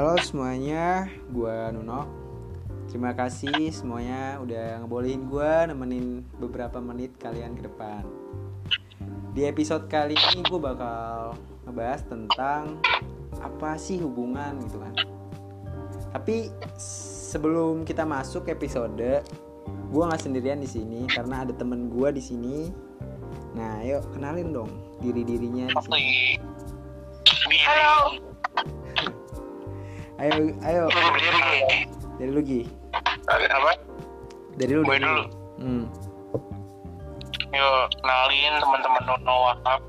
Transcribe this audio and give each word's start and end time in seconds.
Halo 0.00 0.16
semuanya, 0.16 1.12
gua 1.28 1.68
Nuno. 1.76 2.08
Terima 2.88 3.12
kasih 3.12 3.68
semuanya 3.68 4.40
udah 4.40 4.80
ngebolehin 4.80 5.28
gua 5.28 5.68
nemenin 5.68 6.24
beberapa 6.40 6.80
menit 6.80 7.20
kalian 7.20 7.52
ke 7.52 7.68
depan. 7.68 8.08
Di 9.36 9.44
episode 9.44 9.92
kali 9.92 10.16
ini 10.16 10.40
gue 10.40 10.56
bakal 10.56 11.36
ngebahas 11.68 12.00
tentang 12.08 12.80
apa 13.44 13.76
sih 13.76 14.00
hubungan 14.00 14.64
gitu 14.64 14.80
kan. 14.80 14.96
Tapi 16.16 16.48
sebelum 16.80 17.84
kita 17.84 18.08
masuk 18.08 18.48
episode, 18.48 19.20
gue 19.68 20.00
nggak 20.00 20.22
sendirian 20.24 20.64
di 20.64 20.70
sini 20.80 21.04
karena 21.12 21.44
ada 21.44 21.52
temen 21.52 21.92
gue 21.92 22.08
di 22.08 22.24
sini. 22.24 22.72
Nah, 23.52 23.84
yuk 23.84 24.16
kenalin 24.16 24.48
dong 24.48 24.72
diri 25.04 25.28
dirinya. 25.28 25.68
Halo. 27.68 28.29
Ayo, 30.20 30.52
ayo. 30.68 30.84
Dari 32.20 32.28
lu 32.28 32.40
Gi. 32.44 32.68
Apa? 32.92 33.72
Dari 34.60 34.72
lu. 34.76 34.84
Gue 34.84 35.00
dari 35.00 35.08
lu. 35.08 35.08
dulu. 35.08 35.24
Hmm. 35.56 35.84
Yuk, 37.50 37.84
kenalin 38.04 38.52
teman-teman 38.60 39.02
Nuno 39.08 39.34
Wahab. 39.48 39.80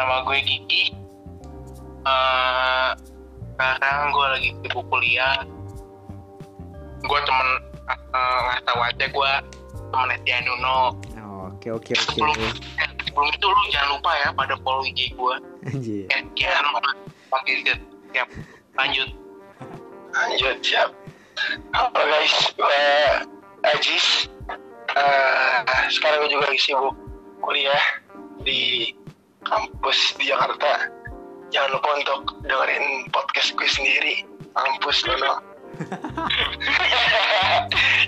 Nama 0.00 0.24
gue 0.24 0.38
Kiki. 0.48 0.96
Eh, 2.08 2.90
sekarang 3.52 4.16
gue 4.16 4.26
lagi 4.32 4.48
sibuk 4.64 4.84
kuliah. 4.88 5.44
Gue 7.04 7.20
temen 7.28 7.48
eh, 7.92 8.38
nggak 8.48 8.60
tahu 8.64 8.80
aja 8.80 9.04
gue 9.12 9.32
temen 9.92 10.08
Etia 10.16 10.40
Nuno. 10.48 10.96
Oke 11.52 11.68
oke 11.68 11.92
oke. 11.92 12.16
Sebelum, 12.16 12.36
eh, 12.80 12.88
sebelum 13.04 13.28
itu 13.28 13.44
lu 13.44 13.62
jangan 13.76 13.88
lupa 14.00 14.10
ya 14.24 14.28
pada 14.32 14.56
follow 14.64 14.88
IG 14.88 15.12
gue. 15.12 15.34
Anjir. 15.68 16.08
Jangan 16.32 16.64
lupa. 16.72 16.90
Oke, 17.36 17.52
siap. 17.60 17.76
Siap. 18.16 18.28
Lanjut. 18.78 19.10
Lanjut, 20.14 20.56
siap. 20.62 20.94
Halo 21.74 21.98
guys, 21.98 22.34
gue 22.54 22.86
Ajis. 23.66 24.30
Eh, 24.94 25.56
sekarang 25.90 26.22
gue 26.22 26.38
juga 26.38 26.46
lagi 26.46 26.62
sibuk 26.62 26.94
kuliah 27.42 27.82
di 28.46 28.94
kampus 29.42 30.14
di 30.22 30.30
Jakarta. 30.30 30.94
Jangan 31.50 31.74
lupa 31.74 31.88
untuk 31.98 32.22
dengerin 32.46 33.10
podcast 33.10 33.58
gue 33.58 33.66
sendiri. 33.66 34.22
Kampus 34.54 35.02
Dono. 35.02 35.42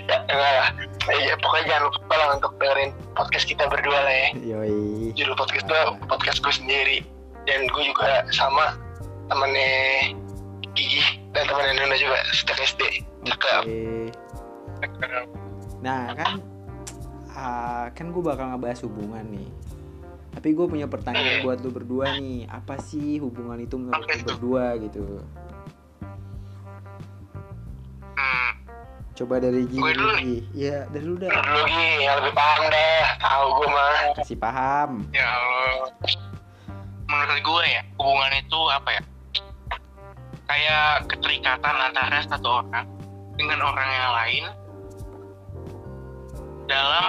ya, 0.07 0.17
enggak 0.23 0.51
lah. 0.55 0.71
Ya, 1.19 1.35
pokoknya 1.35 1.65
jangan 1.67 1.83
lupa 1.91 2.15
lah 2.15 2.27
untuk 2.39 2.55
dengerin 2.63 2.95
podcast 3.19 3.43
kita 3.43 3.67
berdua 3.67 3.99
lah 4.07 4.13
ya 4.13 4.29
Yoi. 4.37 5.11
judul 5.17 5.33
podcast 5.33 5.65
gue 5.65 5.81
podcast 6.05 6.39
gue 6.45 6.53
sendiri 6.53 6.97
dan 7.49 7.65
gue 7.65 7.83
juga 7.89 8.21
sama 8.29 8.77
temennya 9.33 10.13
Gigi 10.71 11.03
dan 11.31 11.43
temennya 11.45 11.73
Nuna 11.77 11.95
juga 11.95 12.17
sejak 12.31 12.57
SD 12.61 12.81
cakep. 13.23 13.63
Nah 15.79 16.13
kan 16.13 16.31
ah, 17.31 17.85
kan 17.91 18.05
gue 18.09 18.23
bakal 18.23 18.49
ngebahas 18.49 18.79
hubungan 18.83 19.25
nih. 19.29 19.49
Tapi 20.31 20.49
gue 20.51 20.63
punya 20.63 20.87
pertanyaan 20.87 21.39
Iya. 21.39 21.43
buat 21.43 21.59
lu 21.59 21.69
berdua 21.69 22.15
nih. 22.15 22.47
Apa 22.47 22.79
sih 22.79 23.19
hubungan 23.19 23.59
itu 23.59 23.75
menurut 23.75 23.99
lu 24.01 24.23
berdua 24.25 24.65
gitu? 24.79 25.03
hmm. 28.13 28.51
Coba 29.13 29.35
dari 29.37 29.67
Gigi. 29.67 29.75
Gue 29.77 29.91
dulu. 29.91 30.13
Iya 30.53 30.87
dari 30.87 31.03
lu 31.03 31.15
dah. 31.15 31.29
dulu 31.29 31.61
Gi 31.67 31.87
yang 32.01 32.15
lebih 32.17 32.33
paham 32.33 32.61
deh 32.65 33.03
tahu 33.19 33.45
gue 33.53 33.67
mah 33.69 33.95
Kasih 34.17 34.37
paham. 34.37 34.89
ya 35.11 35.27
Allah 35.27 35.75
menurut 37.03 37.43
gue 37.43 37.63
ya 37.67 37.81
hubungan 37.99 38.31
itu 38.33 38.59
apa 38.71 38.89
ya 38.89 39.01
kayak 40.51 41.07
keterikatan 41.07 41.75
antara 41.79 42.19
satu 42.27 42.59
orang 42.59 42.83
dengan 43.39 43.59
orang 43.63 43.87
yang 43.87 44.11
lain 44.11 44.43
dalam 46.67 47.05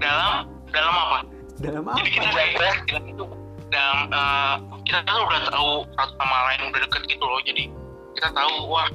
dalam 0.00 0.32
dalam 0.72 0.94
apa 0.96 1.18
Dalam 1.60 1.84
apa? 1.84 2.00
jadi 2.00 2.10
kita 2.16 2.28
kayak 2.32 2.76
kita 2.88 3.00
itu 3.04 3.24
dalam 3.68 3.98
eh, 4.08 4.54
kita 4.88 5.04
tuh 5.04 5.20
udah 5.20 5.40
tahu 5.52 5.70
satu 6.00 6.12
sama 6.16 6.38
lain 6.52 6.60
udah 6.72 6.80
deket 6.88 7.02
gitu 7.12 7.24
loh 7.28 7.40
jadi 7.44 7.68
kita 8.16 8.28
tahu 8.32 8.54
wah 8.72 8.88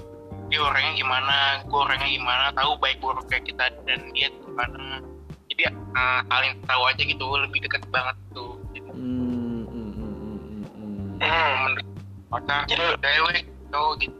dia 0.49 0.59
orangnya 0.65 0.93
gimana 0.97 1.35
gue 1.61 1.79
orangnya 1.79 2.09
gimana 2.09 2.45
tahu 2.57 2.71
baik 2.81 2.97
buruknya 2.97 3.39
kita 3.45 3.65
dan 3.85 3.99
dia 4.17 4.33
gimana 4.41 5.05
jadi 5.53 5.69
eh, 5.69 6.19
saling 6.33 6.53
tahu 6.65 6.81
aja 6.89 7.01
gitu 7.05 7.25
lebih 7.37 7.61
deket 7.61 7.85
banget 7.93 8.17
tuh 8.33 8.57
gitu. 8.73 8.89
Hmm, 8.89 9.69
hmm, 9.69 9.69
hmm, 9.69 10.13
hmm, 10.17 10.37
hmm, 10.41 10.61
hmm. 10.73 11.17
hmm, 11.21 11.53
menurut 11.61 11.90
pacar 12.31 12.63
jadi 12.65 12.95
cewek 12.97 13.39
cowok 13.69 13.93
gitu 13.99 14.17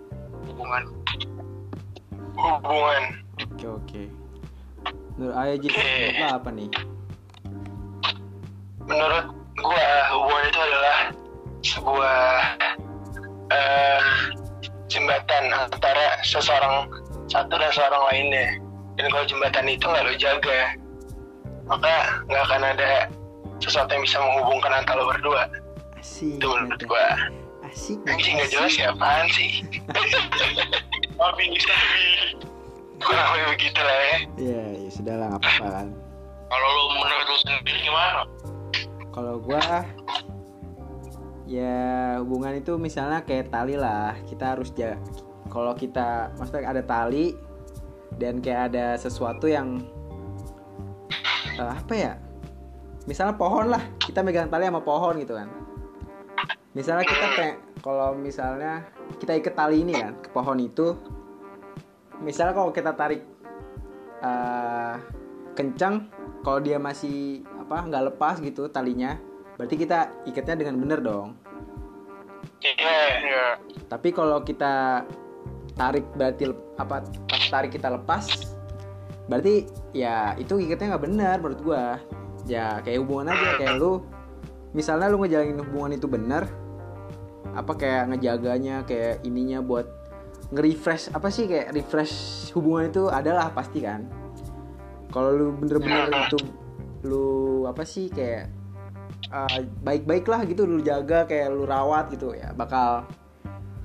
hubungan 0.51 0.83
hubungan 2.35 3.03
Oke 3.41 3.65
oke. 3.65 4.01
Menurut 5.17 5.33
Ayah 5.33 5.57
menurut 5.57 6.13
lu 6.13 6.25
apa 6.29 6.49
nih? 6.53 6.69
menurut 8.89 9.25
gua 9.61 9.87
hubungan 10.11 10.43
itu 10.49 10.59
adalah 10.59 10.97
sebuah 11.61 12.21
eh, 13.53 14.03
jembatan 14.91 15.43
antara 15.53 16.19
seseorang 16.25 16.89
satu 17.31 17.55
dan 17.55 17.71
seorang 17.71 18.03
lainnya 18.11 18.47
dan 18.99 19.05
kalau 19.13 19.25
jembatan 19.29 19.65
itu 19.69 19.85
nggak 19.87 20.03
lo 20.03 20.13
jaga 20.19 20.59
maka 21.69 22.19
nggak 22.27 22.43
akan 22.51 22.63
ada 22.75 22.91
sesuatu 23.63 23.95
yang 23.95 24.03
bisa 24.03 24.17
menghubungkan 24.19 24.73
antara 24.75 24.99
lo 24.99 25.07
berdua 25.13 25.47
Asik. 25.95 26.41
itu 26.41 26.47
menurut 26.51 26.81
gua 26.83 27.07
Asik. 27.71 27.97
anjing 28.05 28.35
nggak 28.35 28.51
jelas 28.51 28.73
ya 28.75 28.91
apaan 28.91 29.27
sih 29.31 29.63
tapi 31.15 31.43
kurang 32.99 33.27
lebih 33.33 33.47
begitu 33.57 33.79
lah 33.81 33.97
ya 33.97 34.17
Iya, 34.37 34.63
ya 34.77 34.89
sudah 34.91 35.13
lah, 35.17 35.25
nggak 35.33 35.41
apa-apa 35.41 35.67
kan. 35.71 35.87
kalau 36.51 36.67
lo 36.67 36.83
menurut 36.99 37.25
lo 37.25 37.37
sendiri 37.39 37.79
gimana 37.81 38.21
Kalau 39.11 39.35
gua 39.43 39.83
ya 41.43 42.15
hubungan 42.23 42.55
itu 42.55 42.79
misalnya 42.79 43.19
kayak 43.27 43.51
tali 43.51 43.75
lah. 43.75 44.15
Kita 44.23 44.55
harus 44.55 44.71
ja 44.71 44.95
kalau 45.51 45.75
kita 45.75 46.31
maksudnya 46.39 46.71
ada 46.71 46.79
tali 46.79 47.35
dan 48.15 48.39
kayak 48.39 48.71
ada 48.71 48.95
sesuatu 48.95 49.51
yang 49.51 49.83
eh, 51.59 51.67
apa 51.75 51.91
ya? 51.91 52.13
Misalnya 53.03 53.35
pohon 53.35 53.67
lah, 53.67 53.83
kita 53.99 54.23
megang 54.23 54.47
tali 54.47 54.63
sama 54.63 54.79
pohon 54.79 55.19
gitu 55.19 55.35
kan. 55.35 55.51
Misalnya 56.71 57.03
kita 57.03 57.27
kayak 57.35 57.55
kalau 57.83 58.15
misalnya 58.15 58.87
kita 59.19 59.35
ikat 59.35 59.53
tali 59.59 59.83
ini 59.83 59.91
kan 59.91 60.15
ke 60.23 60.29
pohon 60.31 60.59
itu 60.61 60.95
misalnya 62.23 62.53
kalau 62.55 62.71
kita 62.71 62.95
tarik 62.95 63.25
eh, 64.23 64.95
kencang 65.57 66.07
kalau 66.45 66.63
dia 66.63 66.79
masih 66.79 67.43
apa 67.59 67.87
nggak 67.89 68.05
lepas 68.13 68.39
gitu 68.39 68.71
talinya 68.71 69.19
berarti 69.59 69.75
kita 69.77 70.09
ikatnya 70.25 70.55
dengan 70.63 70.75
bener 70.79 70.99
dong. 71.03 71.35
Iya 72.61 72.97
iya. 73.19 73.45
Tapi 73.89 74.09
kalau 74.15 74.41
kita 74.41 75.05
tarik 75.75 76.05
berarti 76.15 76.49
apa 76.77 77.03
pas 77.03 77.41
tarik 77.49 77.73
kita 77.73 77.89
lepas 77.93 78.53
berarti 79.29 79.65
ya 79.95 80.35
itu 80.35 80.59
ikatnya 80.59 80.95
nggak 80.95 81.03
benar 81.03 81.35
menurut 81.43 81.61
gua. 81.61 81.85
Ya 82.49 82.81
kayak 82.81 83.05
hubungan 83.05 83.35
aja 83.35 83.59
kayak 83.59 83.75
lu 83.77 84.01
misalnya 84.71 85.11
lu 85.11 85.19
ngejalanin 85.23 85.59
hubungan 85.59 85.99
itu 85.99 86.07
benar 86.07 86.47
apa 87.51 87.75
kayak 87.75 88.15
ngejaganya 88.15 88.87
kayak 88.87 89.19
ininya 89.27 89.59
buat 89.59 89.83
nge-refresh 90.51 91.11
apa 91.11 91.27
sih 91.27 91.47
kayak 91.47 91.75
refresh 91.75 92.47
hubungan 92.55 92.91
itu 92.91 93.03
adalah 93.11 93.51
pasti 93.51 93.83
kan 93.83 94.07
kalau 95.11 95.35
lu 95.35 95.47
bener-bener 95.59 96.07
itu 96.27 96.39
lu 97.03 97.27
apa 97.67 97.83
sih 97.83 98.07
kayak 98.07 98.47
uh, 99.31 99.59
baik-baik 99.83 100.23
lah 100.27 100.43
gitu 100.47 100.63
lu 100.63 100.79
jaga 100.79 101.27
kayak 101.27 101.51
lu 101.51 101.67
rawat 101.67 102.11
gitu 102.15 102.31
ya 102.31 102.55
bakal 102.55 103.03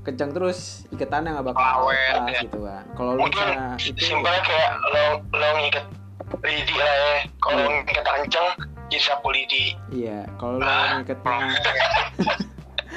kencang 0.07 0.31
terus 0.31 0.87
ikatannya 0.95 1.35
nggak 1.35 1.47
bakal 1.51 1.67
Awet, 1.83 2.15
lepas 2.15 2.31
ya. 2.31 2.41
gitu 2.47 2.59
kan 2.63 2.85
kalau 2.95 3.13
lu 3.19 3.23
itu 3.27 4.03
simpelnya 4.07 4.43
kayak 4.47 4.71
lo 4.95 5.05
lo 5.35 5.49
ngikat 5.59 5.85
lidi 6.47 6.75
lah 6.79 6.91
ya 6.95 7.15
kalau 7.43 7.59
Iya. 7.59 7.75
ngikat 7.83 8.05
kenceng 8.07 8.49
jadi 8.87 9.03
sapu 9.03 9.29
lidi 9.35 9.75
iya 9.91 10.27
kalau 10.39 10.59
lu 10.59 10.67
Ah, 10.67 11.03
ngikatnya 11.03 11.51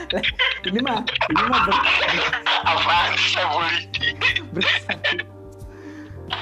ini 0.69 0.79
mah 0.79 0.99
ini 1.05 1.43
mah 1.49 1.59
ber, 1.65 1.73
apaan 2.65 3.11
sih 3.17 3.29
sapu 3.35 3.57
lidi 3.65 4.07
ber- 4.53 4.69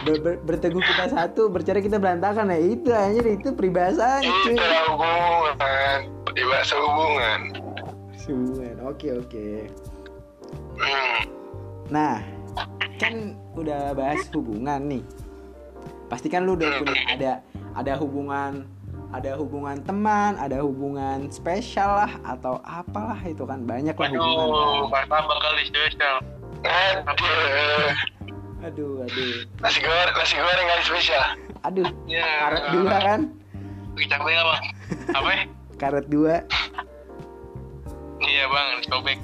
ber- 0.05 0.21
ber- 0.23 0.41
berteguh 0.43 0.83
kita 0.83 1.05
satu 1.11 1.47
bercerai 1.47 1.79
kita 1.83 1.97
berantakan. 1.99 2.51
Ya 2.51 2.59
itu 2.59 2.89
aja 2.91 3.19
itu 3.23 3.49
peribahasanya 3.55 4.27
itu 4.27 4.51
hubungan 4.91 5.99
di 6.35 6.43
bahasa 6.43 6.75
hubungan. 6.75 7.39
Hubungan, 8.27 8.75
oke 8.83 9.07
oke. 9.23 9.47
Hmm. 10.77 11.19
Nah, 11.87 12.19
kan 12.99 13.35
udah 13.55 13.95
bahas 13.95 14.27
hubungan 14.35 14.79
nih. 14.87 15.03
Pasti 16.11 16.27
kan 16.27 16.43
lu 16.43 16.55
udah 16.59 16.83
punya 16.83 16.95
ada 17.11 17.31
ada 17.75 17.93
hubungan 17.99 18.67
ada 19.07 19.39
hubungan 19.39 19.79
teman 19.81 20.35
ada 20.35 20.59
hubungan 20.59 21.31
spesial 21.31 22.03
lah 22.03 22.11
atau 22.27 22.59
apalah 22.61 23.19
itu 23.23 23.47
kan 23.47 23.63
banyak 23.63 23.95
lah 23.95 24.09
hubungan 24.09 24.47
Aduh, 24.51 24.91
kan. 24.91 25.05
kali 25.39 25.63
spesial. 25.63 26.15
Aduh. 27.07 27.91
aduh 28.57 28.91
aduh 29.05 29.31
Nasi 29.61 29.79
goreng, 29.79 30.11
nasi 30.11 30.35
goreng 30.35 30.65
kali 30.65 30.83
spesial. 30.83 31.23
aduh 31.63 31.87
Ya. 32.03 32.25
karet 32.43 32.63
dua 32.73 32.95
kan 32.99 33.21
capek? 33.97 34.33
Apa? 35.13 35.29
ya? 35.29 35.41
karet 35.77 36.07
dua 36.07 36.35
Iya 38.17 38.49
bang, 38.49 38.69
sobek. 38.83 39.19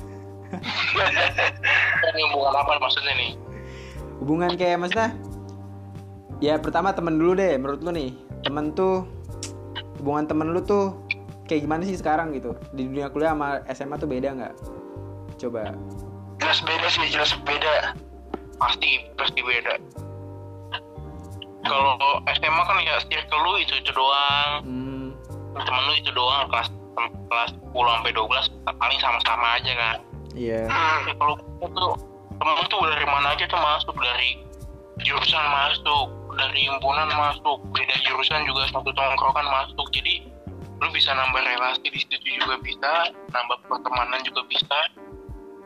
Ini 2.05 2.21
hubungan 2.29 2.53
apa 2.53 2.77
maksudnya 2.77 3.13
nih? 3.17 3.31
hubungan 4.21 4.53
kayak 4.53 4.77
maksudnya 4.79 5.17
ya 6.39 6.55
pertama 6.55 6.93
temen 6.93 7.17
dulu 7.17 7.33
deh 7.33 7.57
menurut 7.57 7.81
lu 7.81 7.91
nih 7.91 8.13
temen 8.45 8.71
tuh 8.71 9.03
hubungan 10.03 10.27
temen 10.27 10.51
lu 10.51 10.59
tuh 10.59 10.99
kayak 11.47 11.63
gimana 11.63 11.87
sih 11.87 11.95
sekarang 11.95 12.35
gitu? 12.35 12.59
Di 12.75 12.83
dunia 12.83 13.07
kuliah 13.07 13.31
sama 13.31 13.63
SMA 13.71 13.95
tuh 13.95 14.11
beda 14.11 14.35
nggak? 14.35 14.53
Coba. 15.39 15.71
Jelas 16.43 16.59
beda 16.67 16.87
sih, 16.91 17.07
jelas 17.07 17.31
beda. 17.47 17.95
Pasti, 18.59 19.07
pasti 19.15 19.39
beda. 19.39 19.79
Kalau 21.63 22.19
SMA 22.35 22.63
kan 22.67 22.77
ya 22.83 22.99
circle 23.07 23.39
lu 23.39 23.55
itu 23.63 23.79
itu 23.79 23.95
doang, 23.95 24.51
hmm, 24.67 25.07
temen 25.55 25.83
lu 25.87 25.93
itu 25.95 26.11
doang 26.11 26.51
kelas 26.51 26.67
kelas 27.31 27.55
10 27.55 27.71
sampai 27.71 28.11
12 28.11 28.75
paling 28.75 28.99
sama-sama 28.99 29.47
aja 29.55 29.71
kan. 29.71 29.97
iya. 30.35 30.67
Hmm, 30.67 31.15
kalau 31.15 31.35
itu 31.39 31.85
temen 32.35 32.53
tuh 32.67 32.83
dari 32.91 33.07
mana 33.07 33.31
aja 33.31 33.47
tuh 33.47 33.55
masuk? 33.55 33.95
Dari 33.95 34.43
jurusan 35.01 35.45
masuk 35.49 36.07
dari 36.37 36.69
himpunan 36.69 37.09
masuk 37.13 37.57
beda 37.73 37.95
jurusan 38.05 38.45
juga 38.45 38.69
satu 38.69 38.89
tongkrongan 38.93 39.47
masuk. 39.49 39.87
Jadi 39.93 40.29
lu 40.81 40.87
bisa 40.91 41.15
nambah 41.15 41.41
relasi 41.41 41.87
di 41.87 41.99
situ 42.01 42.17
juga 42.21 42.59
bisa 42.61 43.09
nambah 43.33 43.57
pertemanan 43.65 44.21
juga 44.21 44.45
bisa. 44.45 44.79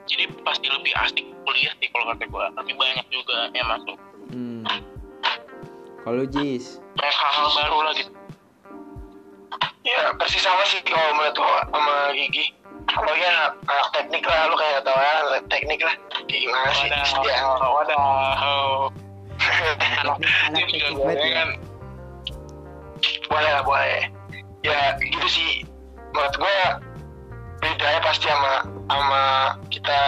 Jadi 0.07 0.31
pasti 0.47 0.71
lebih 0.71 0.95
asik 1.03 1.25
kuliah 1.43 1.73
sih 1.83 1.87
kalau 1.91 2.15
kata 2.15 2.23
gua 2.31 2.47
lebih 2.63 2.75
banyak 2.79 3.07
juga 3.11 3.51
yang 3.51 3.67
masuk. 3.67 3.97
Hmm. 4.31 4.63
kalau 6.07 6.23
Jis? 6.23 6.79
Banyak 6.95 7.17
hal-hal 7.19 7.47
baru 7.51 7.79
lagi. 7.91 8.03
Ya 9.83 10.11
persis 10.19 10.43
sama 10.43 10.63
sih 10.67 10.79
kalau 10.83 11.15
menurut 11.15 11.35
sama 11.71 12.11
Gigi. 12.15 12.55
Apalagi 12.87 13.19
anak, 13.19 13.59
anak 13.67 13.87
teknik 13.91 14.23
lah 14.23 14.47
lu 14.47 14.55
kayak 14.55 14.79
tau 14.87 14.95
ya 14.95 15.43
teknik 15.51 15.79
lah. 15.83 15.95
Kayak 16.27 16.39
gimana 16.47 16.71
sih? 16.71 16.87
Dia 16.87 17.43
wadah 17.43 17.99
anak 19.57 20.17
anak 20.47 20.63
teknik 20.69 20.93
banget 20.95 21.17
ya 21.17 21.29
kan? 21.33 21.49
Boleh 23.27 23.51
lah 23.51 23.63
boleh. 23.65 23.99
Ya 24.63 24.95
gitu 24.99 25.27
sih. 25.29 25.51
Menurut 26.13 26.35
gue 26.37 26.57
bedanya 27.61 28.01
pasti 28.01 28.25
sama 28.29 28.53
sama 28.89 29.23
kita 29.69 30.01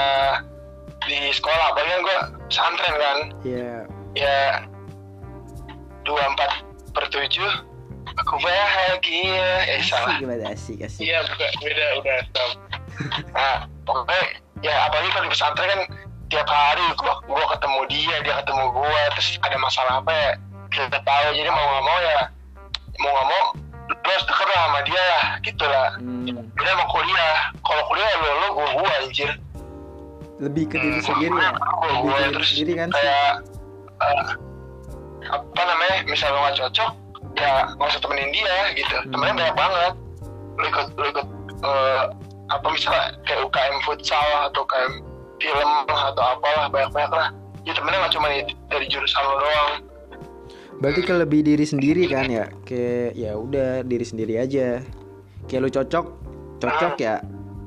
di 1.05 1.33
sekolah. 1.33 1.65
Apalagi 1.73 1.89
kan 1.89 2.01
gue 2.01 2.17
pesantren 2.49 2.93
kan? 2.97 3.17
Iya. 3.45 3.73
Ya 4.17 4.39
dua 6.07 6.21
empat 6.33 6.65
per 6.97 7.05
tujuh 7.13 7.51
aku 8.17 8.35
bahagia 8.41 9.51
eh 9.69 9.81
salah. 9.85 10.17
asik 10.17 10.25
banget 10.25 10.41
asik 10.49 10.77
asik. 10.81 11.03
Iya 11.05 11.21
bukan 11.29 11.51
beda 11.61 11.85
udah 12.01 12.17
stop. 12.25 12.51
Nah 13.31 13.57
pokoknya 13.85 14.23
ya 14.65 14.75
apalagi 14.89 15.09
kalau 15.13 15.23
di 15.29 15.31
pesantren 15.31 15.69
kan 15.69 15.81
tiap 16.29 16.47
hari 16.47 16.85
gua 16.95 17.17
gua 17.25 17.45
ketemu 17.57 17.79
dia 17.89 18.15
dia 18.21 18.33
ketemu 18.45 18.65
gua 18.71 19.01
terus 19.17 19.41
ada 19.41 19.57
masalah 19.57 19.93
apa 20.01 20.11
ya? 20.13 20.31
Kita 20.69 21.01
tahu 21.01 21.27
jadi 21.33 21.49
mau 21.49 21.65
nggak 21.65 21.83
mau 21.83 21.97
ya 21.99 22.19
mau 23.01 23.09
nggak 23.09 23.27
mau 23.27 23.43
lu 23.89 23.95
harus 24.05 24.25
deket 24.29 24.47
lah 24.53 24.59
sama 24.69 24.79
dia 24.85 25.01
lah 25.01 25.25
gitu 25.41 25.65
lah. 25.65 25.89
Hmm. 25.97 26.45
beda 26.53 26.71
sama 26.77 26.85
kuliah 26.93 27.37
kalau 27.65 27.83
kuliah 27.89 28.09
lu 28.21 28.29
lu 28.29 28.47
gua 28.53 28.69
gua 28.77 28.89
anjir. 29.01 29.29
Lebih 30.39 30.63
ke 30.71 30.77
diri 30.77 31.01
sendiri 31.01 31.33
ya? 31.33 31.51
Gua 31.57 31.87
lebih 31.89 31.99
gua 32.05 32.17
diri 32.21 32.31
terus 32.37 32.49
sendiri 32.53 32.73
kan 32.77 32.89
kayak 32.93 33.31
eh, 33.99 34.27
apa 35.29 35.61
namanya 35.65 35.95
misal 36.05 36.29
lu 36.31 36.39
nggak 36.45 36.57
cocok 36.61 36.91
ya 37.37 37.53
nggak 37.73 37.89
usah 37.89 38.01
temenin 38.05 38.29
dia 38.29 38.57
gitu. 38.77 38.95
Hmm. 39.01 39.09
temennya 39.09 39.33
banyak 39.33 39.55
banget. 39.57 39.93
Lu 40.61 40.65
ikut 40.69 40.87
lu 40.93 41.05
ikut 41.09 41.27
eh, 41.65 42.03
apa 42.49 42.67
misalnya 42.69 43.17
kayak 43.25 43.41
UKM 43.45 43.75
futsal 43.85 44.29
atau 44.49 44.65
UKM 44.65 45.08
film 45.39 45.69
atau 45.87 46.23
apalah 46.35 46.67
banyak 46.67 46.91
banyak 46.91 47.13
lah. 47.15 47.29
Ya 47.63 47.71
temennya 47.75 48.07
nggak 48.07 48.13
cuma 48.15 48.27
dari 48.71 48.85
jurusan 48.87 49.23
lo 49.23 49.35
doang. 49.39 49.73
Berarti 50.79 51.01
ke 51.03 51.13
lebih 51.15 51.41
diri 51.43 51.65
sendiri 51.67 52.07
kan 52.07 52.27
ya? 52.31 52.47
Kayak 52.63 53.11
ya 53.15 53.31
udah 53.35 53.83
diri 53.83 54.05
sendiri 54.05 54.39
aja. 54.39 54.79
Kayak 55.47 55.61
lu 55.67 55.69
cocok 55.71 56.05
cocok 56.63 56.95
ya? 56.99 57.19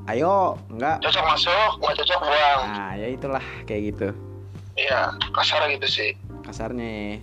Ayo 0.09 0.57
enggak 0.73 0.99
cocok 1.05 1.23
masuk 1.29 1.71
nggak 1.81 1.95
cocok 2.01 2.19
buang. 2.25 2.61
Nah 2.73 2.91
ya 2.97 3.07
itulah 3.13 3.45
kayak 3.69 3.81
gitu. 3.93 4.07
Iya 4.73 5.13
kasar 5.33 5.69
gitu 5.69 5.87
sih. 5.89 6.11
Kasarnya. 6.41 7.21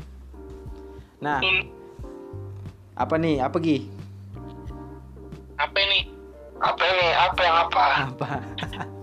Nah 1.18 1.42
apa 2.94 3.14
nih? 3.18 3.42
Apa 3.42 3.58
Gi? 3.58 3.90
Apa 5.58 5.76
ini 5.76 6.00
apa 6.60 6.82
ini 6.86 7.06
apa 7.16 7.40
yang 7.40 7.56
apa? 7.66 7.84
Apa 8.14 8.28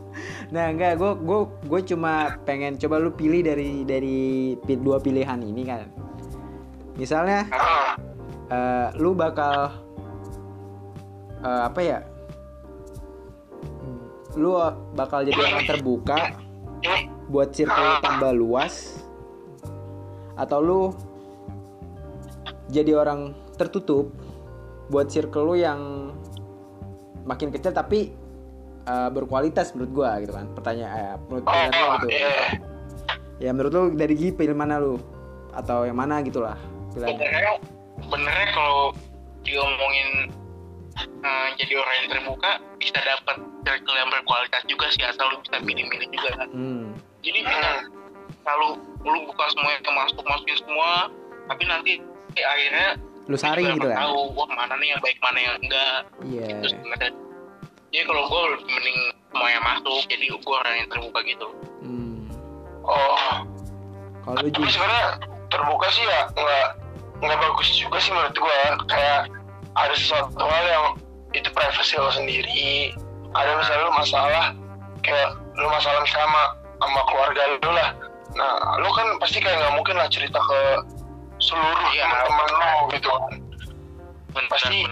nah 0.48 0.72
enggak 0.72 0.96
gue 0.96 1.12
gue 1.28 1.40
gue 1.68 1.82
cuma 1.92 2.40
pengen 2.48 2.80
coba 2.80 3.04
lu 3.04 3.12
pilih 3.12 3.44
dari 3.44 3.84
dari 3.84 4.56
dua 4.80 4.98
pilihan 5.04 5.44
ini 5.44 5.64
kan. 5.68 5.88
Misalnya 6.96 7.48
eh, 8.48 8.88
lu 8.96 9.12
bakal 9.12 9.76
eh, 11.44 11.62
apa 11.68 11.80
ya? 11.84 12.00
Lu 14.40 14.56
bakal 14.96 15.28
jadi 15.28 15.42
orang 15.42 15.66
terbuka 15.68 16.20
buat 17.28 17.52
circle 17.52 18.00
tambah 18.00 18.32
luas 18.32 19.04
atau 20.40 20.60
lu 20.64 20.82
jadi 22.72 22.96
orang 22.96 23.34
tertutup 23.58 24.14
buat 24.88 25.12
circle 25.12 25.52
lu 25.52 25.56
yang 25.60 26.12
makin 27.28 27.52
kecil 27.52 27.76
tapi 27.76 28.16
eh, 28.88 29.10
berkualitas 29.12 29.76
menurut 29.76 29.92
gua 29.92 30.10
gitu 30.24 30.34
kan. 30.34 30.48
Pertanyaan 30.56 30.96
eh, 30.96 31.16
menurut 31.28 31.44
pilihan 31.44 31.72
lu 31.72 31.84
oh 31.84 31.96
gitu. 32.00 32.08
iya. 32.16 32.36
Ya 33.38 33.50
menurut 33.54 33.72
lu 33.76 33.84
dari 33.94 34.14
Gi 34.16 34.30
pilih 34.34 34.56
mana 34.56 34.80
lu? 34.80 34.96
Atau 35.52 35.84
yang 35.84 36.00
mana 36.00 36.24
gitulah 36.24 36.56
pilihan. 36.96 37.20
Sebenarnya 37.20 37.54
sebenarnya 38.02 38.48
kalau 38.56 38.96
diomongin 39.44 40.10
eh, 40.98 41.48
jadi 41.60 41.74
orang 41.78 41.96
yang 42.02 42.08
terbuka 42.18 42.52
bisa 42.80 43.00
dapat 43.04 43.38
circle 43.68 43.98
yang 44.00 44.10
berkualitas 44.10 44.64
juga 44.66 44.88
sih 44.96 45.04
asal 45.04 45.28
lu 45.30 45.38
bisa 45.44 45.60
pilih-pilih 45.60 46.08
juga 46.16 46.30
kan. 46.40 46.50
Hmm. 46.56 46.88
jadi 47.20 47.44
bisa 47.44 47.70
selalu 48.48 48.80
lu 49.04 49.20
buka 49.28 49.46
semua 49.52 49.76
yang 49.76 49.84
masuk 49.92 50.24
masukin 50.24 50.58
semua 50.64 51.12
tapi 51.52 51.64
nanti 51.68 51.92
akhirnya 52.40 52.96
lu 53.28 53.36
saring 53.36 53.76
gitu 53.76 53.92
kan? 53.92 54.08
tahu 54.08 54.32
wah 54.40 54.48
mana 54.56 54.80
nih 54.80 54.96
yang 54.96 55.02
baik 55.04 55.20
mana 55.20 55.40
yang 55.44 55.56
enggak. 55.60 56.00
Iya. 56.24 56.46
Itu 56.48 56.68
sebenarnya 56.72 57.12
jadi 57.92 58.04
kalau 58.04 58.24
gue 58.28 58.42
lebih 58.58 58.68
mending 58.68 59.00
yang 59.38 59.64
masuk 59.64 60.02
jadi 60.10 60.26
gue 60.34 60.56
orang 60.56 60.76
yang 60.82 60.88
terbuka 60.90 61.20
gitu. 61.24 61.48
Hmm. 61.86 62.28
oh. 62.84 63.46
Kalau 64.26 64.36
tapi 64.44 64.50
Ji 64.52 64.68
sebenarnya 64.76 65.06
terbuka 65.48 65.88
sih 65.94 66.04
ya 66.04 66.28
nggak 66.36 66.68
nggak 67.24 67.40
bagus 67.40 67.68
juga 67.80 67.98
sih 68.04 68.12
menurut 68.12 68.36
gue 68.36 68.60
kayak 68.92 69.32
ada 69.78 69.94
sesuatu 69.96 70.42
hal 70.42 70.66
yang 70.68 70.86
itu 71.32 71.48
privasi 71.54 71.96
lo 72.02 72.12
sendiri. 72.12 72.92
Ada 73.32 73.52
misalnya 73.56 73.84
lo 73.88 73.94
masalah 73.96 74.46
kayak 75.06 75.30
lo 75.56 75.68
masalah 75.72 76.00
misalnya 76.04 76.28
sama, 76.28 76.44
sama 76.82 77.02
keluarga 77.08 77.42
lo 77.56 77.72
lah. 77.72 77.90
Nah 78.36 78.82
lo 78.84 78.90
kan 78.92 79.08
pasti 79.24 79.40
kayak 79.40 79.64
nggak 79.64 79.74
mungkin 79.80 79.96
lah 79.96 80.08
cerita 80.12 80.40
ke 80.42 80.60
seluruh 81.40 81.90
teman-teman 81.94 82.50
lo 82.52 82.72
gitu 82.92 83.08
kan. 83.08 83.34
Pasti 84.52 84.84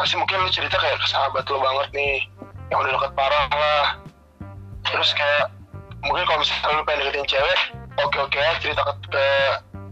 pasti 0.00 0.16
mungkin 0.16 0.40
lo 0.40 0.48
cerita 0.48 0.80
kayak 0.80 0.96
ke 0.96 1.06
sahabat 1.12 1.44
lo 1.52 1.60
banget 1.60 1.88
nih 1.92 2.24
yang 2.72 2.80
udah 2.80 2.96
deket 2.96 3.12
parah 3.12 3.44
lah. 3.52 3.86
Terus 4.88 5.12
kayak 5.12 5.52
mungkin 6.00 6.24
kalau 6.24 6.40
misalnya 6.40 6.80
lu 6.80 6.82
pengen 6.88 7.00
deketin 7.04 7.28
cewek 7.28 7.60
oke 8.00 8.16
oke 8.16 8.40
cerita 8.64 8.80
ke, 8.80 8.92
ke 9.12 9.26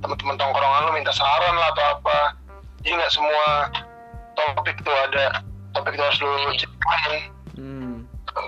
teman-teman 0.01 0.41
tongkrongan 0.41 0.89
lu 0.89 0.93
minta 0.97 1.13
saran 1.13 1.55
lah 1.61 1.69
atau 1.77 1.85
apa. 2.01 2.19
Jadi 2.81 2.97
nggak 2.97 3.13
semua 3.13 3.45
topik 4.33 4.81
tuh 4.81 4.97
ada 4.97 5.45
topik 5.77 5.93
itu 5.93 6.05
harus 6.09 6.19
lu 6.25 6.33
ceritain 6.57 7.21
hmm. 7.61 7.95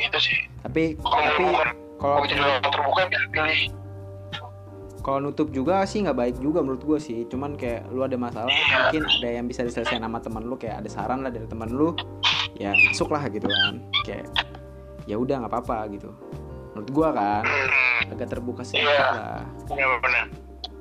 gitu 0.01 0.19
sih. 0.19 0.39
Tapi 0.65 0.97
kalau 1.05 1.21
tapi 1.29 1.41
bukan 1.45 1.69
kalau 2.01 2.25
orang 2.25 2.73
terbuka 2.73 3.01
pilih 3.13 3.29
pilih 3.37 3.61
kalau 5.01 5.19
nutup 5.23 5.49
juga 5.49 5.83
sih 5.83 6.01
nggak 6.01 6.13
baik 6.15 6.37
juga 6.39 6.61
menurut 6.61 6.81
gue 6.81 6.99
sih. 6.99 7.25
Cuman 7.25 7.55
kayak 7.55 7.89
lu 7.89 8.01
ada 8.01 8.15
masalah 8.15 8.47
Iya. 8.47 8.77
mungkin 8.87 9.03
ada 9.11 9.29
yang 9.31 9.47
bisa 9.47 9.61
diselesaikan 9.63 10.03
sama 10.03 10.19
teman 10.19 10.45
lu 10.45 10.55
kayak 10.55 10.81
ada 10.81 10.89
saran 10.89 11.21
lah 11.21 11.29
dari 11.29 11.45
teman 11.45 11.69
lu 11.69 11.97
ya 12.55 12.73
masuk 12.87 13.09
lah 13.09 13.25
gitu 13.27 13.45
kan. 13.45 13.81
Kayak 14.05 14.29
ya 15.05 15.17
udah 15.17 15.41
nggak 15.41 15.53
apa-apa 15.53 15.89
gitu. 15.91 16.13
Menurut 16.71 16.91
gua 16.91 17.09
kan 17.11 17.43
hmm, 17.43 18.13
agak 18.13 18.29
terbuka 18.29 18.63
sih 18.63 18.79
Iya. 18.79 19.01
lah 19.11 19.43
benar 19.67 19.99
benar. 20.01 20.25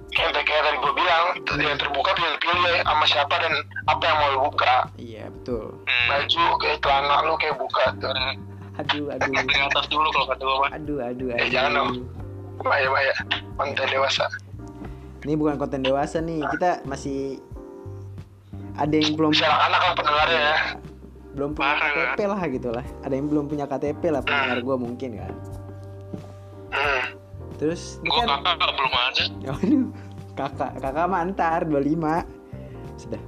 Kayak 0.09 0.41
kayak 0.41 0.61
tadi 0.63 0.77
gue 0.79 0.93
bilang 0.95 1.25
yang 1.61 1.77
terbuka 1.77 2.11
pilih-pilih 2.11 2.81
sama 2.81 3.05
siapa 3.05 3.35
dan 3.39 3.53
apa 3.85 4.03
yang 4.03 4.17
mau 4.17 4.29
lu 4.29 4.39
buka. 4.47 4.75
Iya 4.97 5.29
betul. 5.31 5.65
Hmm. 5.79 6.07
baju 6.09 6.43
kayak 6.59 6.77
celana 6.81 7.15
lu 7.23 7.33
kayak 7.37 7.55
buka 7.55 7.83
tuh. 7.95 8.11
Aduh 8.79 9.05
aduh. 9.11 9.31
Atas 9.69 9.85
dulu 9.87 10.07
kalau 10.09 10.27
kata 10.27 10.41
gue 10.41 10.57
mah. 10.57 10.69
aduh 10.73 10.97
aduh 10.99 11.27
Eh, 11.35 11.47
jangan 11.47 11.71
dong. 11.71 11.89
Bahaya 12.63 12.87
bahaya 12.91 13.13
konten 13.55 13.87
dewasa. 13.87 14.25
Ini 15.23 15.33
bukan 15.35 15.55
konten 15.59 15.81
dewasa 15.83 16.23
nih 16.23 16.43
kita 16.55 16.83
masih 16.87 17.43
ada 18.79 18.95
yang 18.95 19.19
belum 19.19 19.35
bisa 19.35 19.47
anak 19.47 19.79
kan 19.83 19.91
pendengarnya 19.99 20.39
ya. 20.39 20.57
belum 21.35 21.51
punya 21.53 21.73
Parah. 21.77 21.91
KTP 21.93 22.19
lah 22.25 22.41
gitu 22.47 22.69
lah. 22.71 22.85
Ada 23.05 23.13
yang 23.15 23.27
belum 23.27 23.45
punya 23.51 23.65
KTP 23.67 24.01
lah 24.11 24.21
pendengar 24.23 24.59
gue 24.63 24.75
mungkin 24.79 25.09
kan. 25.19 25.33
Hmm. 26.69 27.03
terus 27.59 27.99
Gue 27.99 28.23
kan 28.23 28.39
kakak 28.39 28.71
belum 28.71 28.93
ada. 28.95 29.23
Waduh, 29.51 29.85
kakak 30.39 30.71
kakak 30.79 31.07
mantar 31.11 31.59
25 31.67 32.95
sudah 32.95 33.21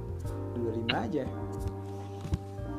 25 0.56 1.04
aja. 1.04 1.24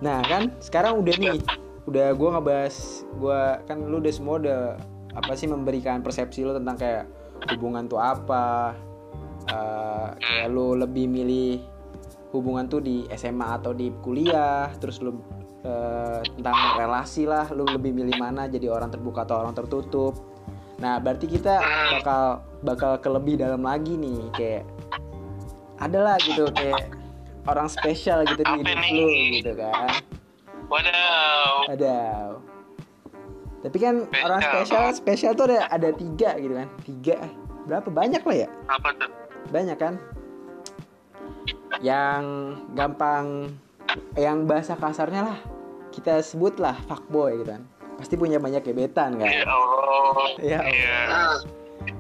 Nah 0.01 0.19
kan 0.25 0.43
sekarang 0.59 0.99
udah 1.05 1.15
nih 1.15 1.37
udah 1.83 2.07
gue 2.15 2.29
ngebahas 2.31 2.75
gue 3.19 3.41
kan 3.67 3.77
lu 3.83 3.99
udah 3.99 4.13
semua 4.13 4.35
udah 4.39 4.61
apa 5.13 5.33
sih 5.37 5.45
memberikan 5.45 6.01
persepsi 6.01 6.41
lu 6.41 6.57
tentang 6.57 6.77
kayak 6.77 7.05
hubungan 7.53 7.85
tuh 7.85 8.01
apa? 8.01 8.73
Eh, 9.49 10.07
kayak 10.17 10.47
lu 10.49 10.73
lebih 10.79 11.05
milih 11.05 11.61
hubungan 12.33 12.65
tuh 12.65 12.81
di 12.81 13.05
SMA 13.13 13.61
atau 13.61 13.71
di 13.75 13.93
kuliah? 14.01 14.73
Terus 14.81 15.03
lu 15.03 15.13
eh, 15.63 16.19
tentang 16.37 16.57
relasi 16.79 17.29
lah 17.29 17.49
lu 17.53 17.67
lebih 17.67 17.93
milih 17.93 18.17
mana? 18.17 18.49
Jadi 18.49 18.65
orang 18.69 18.89
terbuka 18.89 19.25
atau 19.27 19.45
orang 19.45 19.53
tertutup? 19.53 20.17
Nah 20.81 20.97
berarti 20.97 21.29
kita 21.29 21.61
bakal 21.99 22.41
bakal 22.65 22.91
ke 22.97 23.09
lebih 23.11 23.35
dalam 23.37 23.61
lagi 23.61 23.93
nih 23.95 24.19
kayak 24.33 24.63
adalah 25.77 26.15
gitu 26.21 26.47
kayak 26.55 26.95
orang 27.45 27.67
spesial 27.67 28.23
gitu 28.23 28.41
di 28.41 28.53
hidup 28.63 28.77
lu 28.81 29.07
gitu 29.37 29.51
kan. 29.59 29.89
Wadaw. 30.71 31.69
ada 31.69 31.95
tapi 33.63 33.77
kan 33.77 33.95
Spesial. 34.03 34.25
orang 34.25 34.41
spesial 34.43 34.83
spesial 34.93 35.31
tuh 35.33 35.45
ada 35.47 35.65
ada 35.67 35.89
tiga 35.89 36.35
gitu 36.35 36.53
kan 36.53 36.67
tiga 36.83 37.17
berapa 37.63 37.87
banyak 37.87 38.21
lah 38.21 38.35
ya 38.37 38.49
Apa 38.67 38.89
tuh? 38.93 39.09
banyak 39.49 39.77
kan 39.77 39.93
yang 41.79 42.23
gampang 42.71 43.55
yang 44.15 44.43
bahasa 44.43 44.75
kasarnya 44.75 45.25
lah 45.25 45.39
kita 45.89 46.19
sebut 46.19 46.57
lah 46.57 46.75
fuckboy 46.83 47.39
gitu 47.39 47.51
kan 47.51 47.63
pasti 47.95 48.15
punya 48.15 48.37
banyak 48.37 48.61
gebetan 48.61 49.15
kan 49.15 49.29
Ya 49.29 49.45
Allah. 49.45 50.27
Iya. 50.37 50.59
Iya. 50.61 50.99
Hmm. 51.05 51.37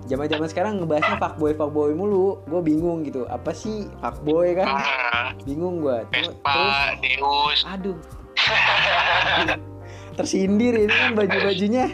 zaman 0.03 0.27
zaman 0.27 0.47
sekarang 0.47 0.73
ngebahasnya 0.77 1.15
fuckboy 1.15 1.53
fuckboy 1.53 1.91
mulu 1.91 2.39
gue 2.43 2.61
bingung 2.61 3.03
gitu 3.03 3.23
apa 3.25 3.51
sih 3.51 3.87
fuckboy 3.99 4.51
kan 4.53 4.67
Ah, 4.69 5.27
bingung 5.43 5.79
gue 5.79 6.03
Vespa, 6.09 6.91
Deus. 6.99 7.59
aduh 7.65 7.97
tersindir 10.13 10.73
ini 10.77 10.93
kan 10.93 11.11
baju 11.17 11.37
bajunya 11.49 11.85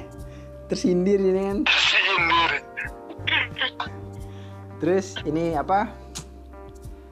tersindir 0.68 1.20
ini 1.20 1.42
kan. 1.42 1.58
Sindir 1.68 2.52
terus 4.80 5.16
ini 5.28 5.56
apa? 5.56 5.92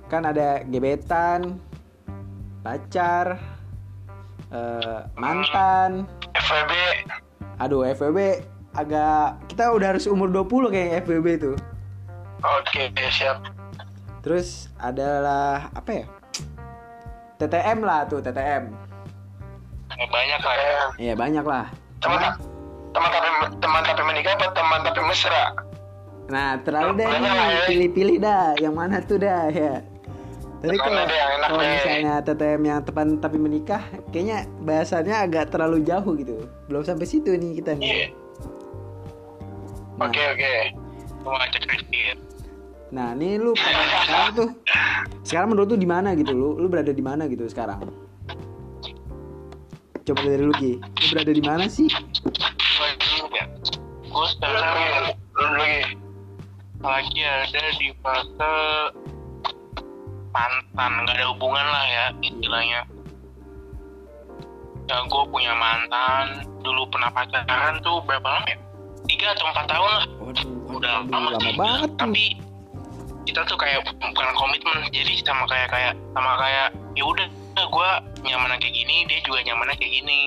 Kan 0.08 0.24
ada 0.24 0.64
gebetan 0.64 1.60
pacar 2.64 3.40
eh, 4.52 5.00
mantan. 5.20 6.08
FVB 6.38 6.72
aduh 7.58 7.82
FWB 7.90 8.46
agak 8.78 9.42
kita 9.50 9.74
udah 9.74 9.98
harus 9.98 10.06
umur 10.06 10.30
20 10.30 10.70
kayak 10.70 10.90
FWB 11.10 11.28
itu 11.42 11.52
oke 12.46 12.84
siap. 13.10 13.42
Terus 14.22 14.68
adalah 14.78 15.72
apa 15.72 16.04
ya? 16.04 16.06
TTM 17.38 17.80
lah 17.86 18.04
tuh 18.10 18.20
TTM 18.20 18.87
Ya, 19.98 20.06
banyak 20.06 20.42
lah 20.46 20.56
ya. 20.56 20.82
Iya 20.98 21.13
banyak 21.18 21.46
lah 21.46 21.66
teman 22.01 22.22
teman 22.94 23.10
tapi 23.10 23.30
teman 23.62 23.82
tapi 23.84 24.01
menikah 24.06 24.34
apa 24.38 24.48
teman 24.54 24.80
tapi 24.86 25.01
mesra 25.06 25.46
Nah 26.27 26.60
terlalu 26.60 27.00
deh 27.00 27.08
ya. 27.08 27.63
pilih-pilih 27.72 28.18
dah 28.20 28.51
yang 28.60 28.75
mana 28.75 29.00
tuh 29.00 29.16
dah 29.16 29.48
ya. 29.48 29.80
Tapi 30.60 30.75
Yang 30.75 30.84
kalau 30.84 31.06
kalau 31.48 31.63
misalnya 31.63 32.13
TTM 32.20 32.62
yang 32.68 32.80
tepan 32.84 33.08
tapi 33.22 33.38
menikah, 33.39 33.80
kayaknya 34.12 34.44
bahasannya 34.60 35.16
agak 35.16 35.56
terlalu 35.56 35.88
jauh 35.88 36.18
gitu. 36.20 36.44
Belum 36.68 36.84
sampai 36.84 37.08
situ 37.08 37.32
nih 37.32 37.63
kita 37.63 37.80
iya 37.80 37.80
nih. 37.80 38.10
Nah, 39.96 40.12
oke 40.12 40.24
oke 40.36 40.51
ya. 41.96 42.13
nah 42.92 43.16
ini 43.16 43.39
lu 43.39 43.56
sekarang 43.56 44.32
tuh, 44.36 44.50
sekarang 45.32 45.48
menurut 45.56 45.72
lu 45.72 45.77
di 45.80 45.88
mana 45.88 46.12
gitu? 46.12 46.36
Lu 46.36 46.60
lu 46.60 46.68
berada 46.68 46.92
di 46.92 47.04
mana 47.06 47.32
gitu 47.32 47.48
sekarang? 47.48 47.80
Coba 50.08 50.24
dari 50.24 50.40
lu 50.40 50.56
Ki, 50.56 50.80
lu 50.80 51.06
berada 51.12 51.32
di 51.36 51.44
mana 51.44 51.68
sih? 51.68 51.92
Gue 54.08 54.28
sekarang 54.40 54.64
lagi. 55.36 56.00
Lagi 56.80 57.20
ada 57.28 57.62
di 57.76 57.92
fase 58.00 58.54
mantan. 60.32 60.92
Nggak 61.04 61.12
ada 61.12 61.26
hubungan 61.36 61.66
lah 61.68 61.86
ya 61.92 62.06
istilahnya. 62.24 62.88
Ya 64.88 64.96
gue 65.04 65.24
punya 65.28 65.52
mantan. 65.60 66.48
Dulu 66.64 66.88
pernah 66.88 67.12
pacaran 67.12 67.84
tuh 67.84 68.00
berapa 68.08 68.24
lama 68.24 68.48
ya? 68.48 68.56
Tiga 69.12 69.36
atau 69.36 69.44
empat 69.52 69.66
tahun 69.68 69.92
lah. 69.92 70.06
Waduh, 70.24 70.48
udah 70.72 70.92
lama, 71.12 71.36
lama 71.36 71.52
banget 71.60 71.92
tapi 72.00 72.40
kita 73.28 73.44
tuh 73.44 73.60
kayak 73.60 73.84
bukan 73.84 74.28
komitmen. 74.40 74.88
Jadi 74.88 75.20
sama 75.28 75.44
kayak 75.52 75.68
kayak 75.68 76.00
sama 76.16 76.32
kayak 76.40 76.72
ya 76.96 77.04
udah 77.04 77.28
gue 77.66 77.90
nyaman 78.28 78.58
kayak 78.62 78.74
gini 78.76 78.96
dia 79.10 79.20
juga 79.26 79.40
nyaman 79.42 79.74
kayak 79.74 79.94
gini. 79.94 80.22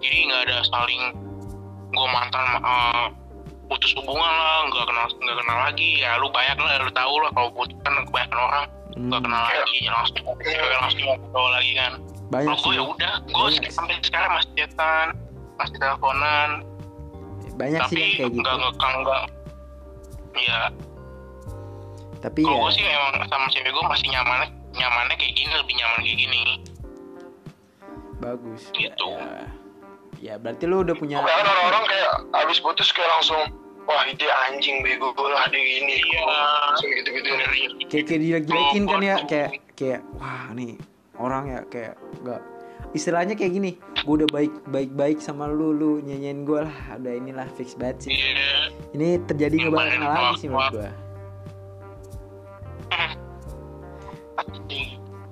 Jadi 0.00 0.16
nggak 0.28 0.40
ada 0.48 0.56
saling 0.68 1.02
gue 1.94 2.06
mantan 2.10 2.46
eh, 2.58 3.06
putus 3.68 3.92
hubungan 3.96 4.32
lah 4.32 4.68
nggak 4.72 4.84
kenal 4.88 5.06
nggak 5.08 5.36
kenal 5.42 5.58
lagi. 5.64 5.90
Ya 6.00 6.16
lu 6.16 6.28
banyak 6.32 6.56
lah 6.60 6.80
lu 6.80 6.92
tahu 6.92 7.14
lah 7.20 7.30
kalau 7.32 7.50
putus 7.52 7.76
kan 7.84 7.92
kebanyakan 8.08 8.40
orang 8.40 8.64
nggak 8.94 9.18
Hmm, 9.18 9.26
kenal 9.26 9.42
lagi 9.42 9.78
langsung 9.90 10.22
cewek 10.38 10.76
langsung 10.78 11.02
ngobrol 11.02 11.48
lagi 11.50 11.72
kan. 11.74 11.92
Banyak 12.30 12.46
kalau 12.46 12.62
gue 12.62 12.72
sih, 12.72 12.78
ya 12.78 12.84
udah 12.86 13.14
gue 13.26 13.48
sampai 13.70 13.94
sekarang 14.06 14.30
masih 14.38 14.52
chatan 14.54 15.06
masih 15.58 15.76
teleponan. 15.78 16.50
Banyak 17.54 17.80
sih 17.86 17.94
tapi 17.94 17.98
yang 17.98 18.10
kayak 18.14 18.30
gitu. 18.30 18.40
nggak 18.42 18.56
ngekang 18.58 18.94
nggak. 19.02 19.22
Ya 20.34 20.60
Tapi 22.24 22.40
kalau 22.42 22.56
ya, 22.56 22.62
gue 22.64 22.70
sih 22.74 22.82
emang 22.88 23.14
sama 23.28 23.46
cewek 23.52 23.70
gue 23.70 23.84
masih 23.86 24.08
nyaman 24.10 24.38
nyamannya 24.74 25.16
kayak 25.16 25.34
gini 25.38 25.52
lebih 25.54 25.74
nyaman 25.78 26.00
kayak 26.02 26.18
gini 26.18 26.38
bagus. 28.24 28.62
Gitu. 28.72 29.08
Ya, 29.12 29.44
ya 30.22 30.34
berarti 30.40 30.64
lu 30.64 30.80
udah 30.80 30.96
punya. 30.96 31.20
Orang-orang 31.20 31.84
kayak 31.84 32.12
abis 32.44 32.58
putus 32.64 32.88
kayak 32.94 33.10
langsung 33.20 33.52
wah 33.84 34.02
dia 34.16 34.32
anjing 34.48 34.80
bego 34.80 35.12
gue 35.12 35.28
lah 35.28 35.44
dia 35.52 35.60
gini 35.60 36.00
Iya. 36.00 36.24
Bener, 37.04 37.50
iya. 37.52 37.68
kayak 37.88 38.04
kayak 38.08 38.20
dilek-dilekin 38.20 38.84
kan 38.88 39.00
ya 39.04 39.16
kayak 39.28 39.50
kayak 39.76 40.00
wah 40.16 40.48
nih 40.56 40.80
orang 41.20 41.44
ya 41.52 41.60
kayak 41.68 41.94
nggak 42.24 42.40
istilahnya 42.96 43.34
kayak 43.36 43.52
gini 43.52 43.70
gue 43.76 44.14
udah 44.24 44.28
baik 44.32 44.52
baik 44.72 44.90
baik 44.96 45.18
sama 45.20 45.44
lu 45.50 45.76
lu 45.76 46.00
nyanyiin 46.00 46.48
gue 46.48 46.64
lah 46.64 46.76
udah 46.96 47.12
inilah 47.12 47.44
fix 47.60 47.76
banget 47.76 48.08
sih 48.08 48.12
Iya. 48.16 48.72
ini 48.96 49.20
terjadi 49.28 49.68
nggak 49.68 49.72
bakal 49.76 50.00
lagi 50.00 50.40
sih 50.40 50.48
menurut 50.48 50.72
gue. 50.72 50.88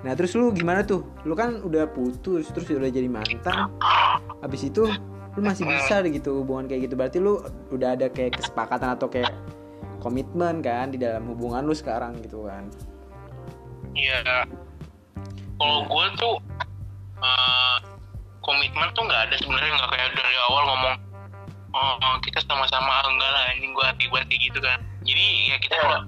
nah 0.02 0.18
terus 0.18 0.34
lu 0.34 0.50
gimana 0.50 0.82
tuh? 0.82 1.06
Lu 1.22 1.38
kan 1.38 1.62
udah 1.62 1.86
putus 1.94 2.50
terus 2.50 2.66
udah 2.66 2.90
jadi 2.90 3.06
mantan. 3.06 3.70
Habis 4.42 4.66
itu 4.66 4.90
lu 5.32 5.40
masih 5.40 5.64
bisa 5.64 6.02
gitu 6.04 6.42
hubungan 6.42 6.66
kayak 6.66 6.90
gitu. 6.90 6.94
Berarti 6.98 7.18
lu 7.22 7.38
udah 7.70 7.94
ada 7.94 8.10
kayak 8.10 8.36
kesepakatan 8.42 8.98
atau 8.98 9.06
kayak 9.06 9.30
komitmen 10.02 10.58
kan 10.58 10.90
di 10.90 10.98
dalam 10.98 11.30
hubungan 11.30 11.62
lu 11.62 11.74
sekarang 11.74 12.18
gitu 12.26 12.50
kan? 12.50 12.66
Iya. 13.94 14.44
Kalau 15.56 15.86
gue 15.86 16.06
tuh 16.18 16.34
eh, 17.22 17.76
komitmen 18.42 18.90
tuh 18.98 19.06
nggak 19.06 19.30
ada 19.30 19.36
sebenarnya 19.38 19.70
nggak 19.78 19.90
kayak 19.94 20.10
dari 20.18 20.36
awal 20.50 20.62
ngomong 20.66 20.96
oh 21.72 22.16
kita 22.26 22.42
sama-sama. 22.44 23.06
Enggak 23.06 23.30
lah 23.30 23.44
ini 23.56 23.70
gue 23.70 23.86
tiba 24.02 24.18
kayak 24.26 24.40
gitu 24.50 24.58
kan. 24.58 24.78
Jadi 25.06 25.24
ya 25.48 25.56
kita 25.62 25.74
kalau 25.78 26.00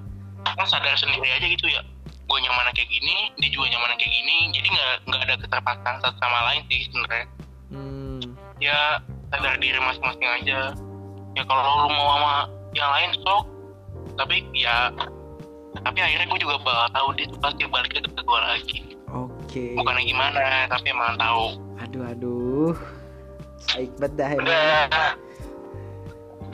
kan 0.45 0.67
sadar 0.69 0.99
sendiri 0.99 1.31
aja 1.31 1.47
gitu 1.47 1.67
ya. 1.71 1.83
Gue 2.25 2.38
nyaman 2.40 2.73
kayak 2.73 2.88
gini, 2.88 3.16
dia 3.37 3.50
juga 3.52 3.66
nyaman 3.69 3.95
kayak 3.95 4.12
gini. 4.12 4.37
Jadi 4.50 4.69
nggak 4.71 4.95
nggak 5.07 5.21
ada 5.23 5.35
keterpaksaan 5.45 5.97
satu 6.00 6.16
sama 6.19 6.38
lain 6.50 6.62
sih 6.66 6.81
sebenarnya. 6.88 7.26
hmm, 7.71 8.21
Ya 8.59 8.78
sadar 9.28 9.59
diri 9.59 9.76
masing-masing 9.76 10.28
aja. 10.43 10.61
Ya 11.35 11.43
kalau 11.45 11.62
lu 11.85 11.93
mau 11.93 12.09
sama 12.16 12.35
yang 12.73 12.90
lain 12.90 13.11
sok. 13.21 13.45
Tapi 14.14 14.47
ya 14.54 14.88
tapi 15.83 15.99
akhirnya 16.00 16.31
gue 16.31 16.40
juga 16.40 16.57
bakal 16.62 16.87
tahu 16.95 17.09
dia 17.19 17.26
tuh 17.26 17.40
pasti 17.43 17.62
balik 17.66 17.90
ke 17.93 18.00
gue 18.00 18.40
lagi. 18.40 18.78
Oke. 19.11 19.64
Bukannya 19.75 20.02
gimana 20.07 20.71
tapi 20.71 20.87
emang 20.90 21.19
tahu. 21.19 21.59
Aduh 21.83 22.02
aduh. 22.09 22.75
Baik 23.75 23.90
banget 23.99 24.12
dah 24.16 24.31
udah. 24.38 24.81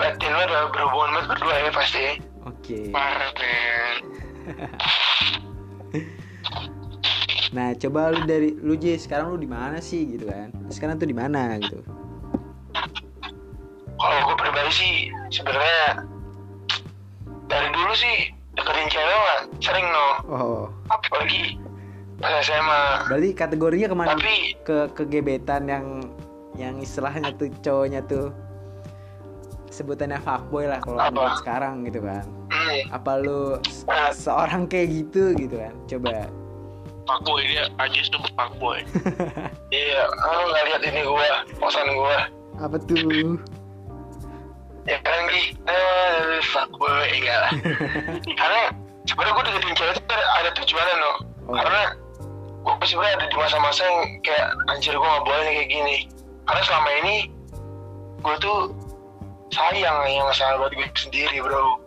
Berarti 0.00 0.24
lu 0.24 0.38
udah 0.40 0.62
berhubungan 0.72 1.08
banget 1.14 1.26
berdua 1.36 1.54
ya 1.60 1.70
pasti. 1.70 2.04
Oke. 2.48 2.78
Parah 2.90 3.30
men 3.36 3.96
nah 7.50 7.74
coba 7.74 8.14
lu 8.14 8.22
dari 8.30 8.54
lu 8.62 8.78
J 8.78 8.94
sekarang 8.94 9.34
lu 9.34 9.38
di 9.42 9.50
mana 9.50 9.82
sih 9.82 10.06
gitu 10.06 10.30
kan? 10.30 10.54
Sekarang 10.70 11.02
tuh 11.02 11.10
di 11.10 11.16
mana 11.16 11.58
gitu? 11.58 11.82
Kalau 14.00 14.18
gue 14.24 14.36
pribadi 14.38 14.70
sih 14.72 14.92
sebenarnya 15.34 16.06
dari 17.50 17.68
dulu 17.74 17.92
sih 17.92 18.16
deketin 18.54 18.88
cewek 18.88 19.16
mah 19.18 19.40
sering 19.58 19.86
no. 19.90 20.06
Oh. 20.30 20.62
Apalagi 20.88 21.58
pas 22.22 22.38
SMA 22.44 22.82
berarti 23.10 23.28
kategorinya 23.34 23.88
ke 23.90 23.96
mana? 23.96 24.08
Tapi 24.14 24.34
ke 24.62 24.78
kegebetan 24.94 25.66
yang 25.66 25.86
yang 26.54 26.78
istilahnya 26.78 27.34
tuh 27.34 27.50
cowoknya 27.64 28.00
tuh 28.06 28.30
sebutannya 29.70 30.18
fuckboy 30.22 30.66
lah 30.66 30.78
kalau 30.82 30.98
buat 31.10 31.38
sekarang 31.42 31.82
gitu 31.86 32.02
kan? 32.02 32.26
Hmm, 32.50 32.80
apa 32.94 33.12
lu 33.22 33.58
se- 33.66 33.86
seorang 34.14 34.66
kayak 34.70 34.88
gitu 35.02 35.34
gitu 35.34 35.56
kan? 35.58 35.74
Coba 35.86 36.30
fuckboy 37.10 37.42
dia 37.42 37.66
aja 37.82 38.00
tuh 38.06 38.22
fuckboy. 38.38 38.78
Iya 39.70 40.02
lu 40.10 40.50
nggak 40.50 40.64
lihat 40.66 40.82
ini 40.82 41.00
gue 41.06 41.26
kosan 41.62 41.86
gue 41.94 42.16
apa 42.58 42.76
tuh? 42.90 43.38
Ya 44.82 44.98
kan 45.06 45.30
Gi 45.30 45.54
eh 45.70 46.42
fuck 46.42 46.70
boy 46.74 47.06
enggak 47.06 47.38
lah. 47.38 47.52
Karena 48.40 48.62
sebenarnya 49.06 49.34
gue 49.34 49.44
deketin 49.46 49.74
cewek 49.78 49.94
itu 49.94 50.02
ada, 50.10 50.50
tujuannya 50.58 50.94
no. 50.98 51.12
Oh. 51.50 51.54
karena 51.54 51.82
gue 52.62 52.86
sebenarnya 52.86 53.14
ada 53.22 53.26
di 53.30 53.36
masa-masa 53.38 53.82
yang 53.86 54.00
kayak 54.22 54.48
anjir 54.70 54.94
gue 54.94 55.06
gak 55.06 55.22
boleh 55.22 55.42
nih 55.46 55.54
kayak 55.54 55.70
gini. 55.70 55.96
Karena 56.46 56.62
selama 56.66 56.90
ini 57.06 57.14
gue 58.26 58.34
tuh 58.42 58.58
sayang 59.54 59.98
yang 60.10 60.26
sahabat 60.34 60.74
gue 60.74 60.86
sendiri 60.98 61.38
bro. 61.46 61.78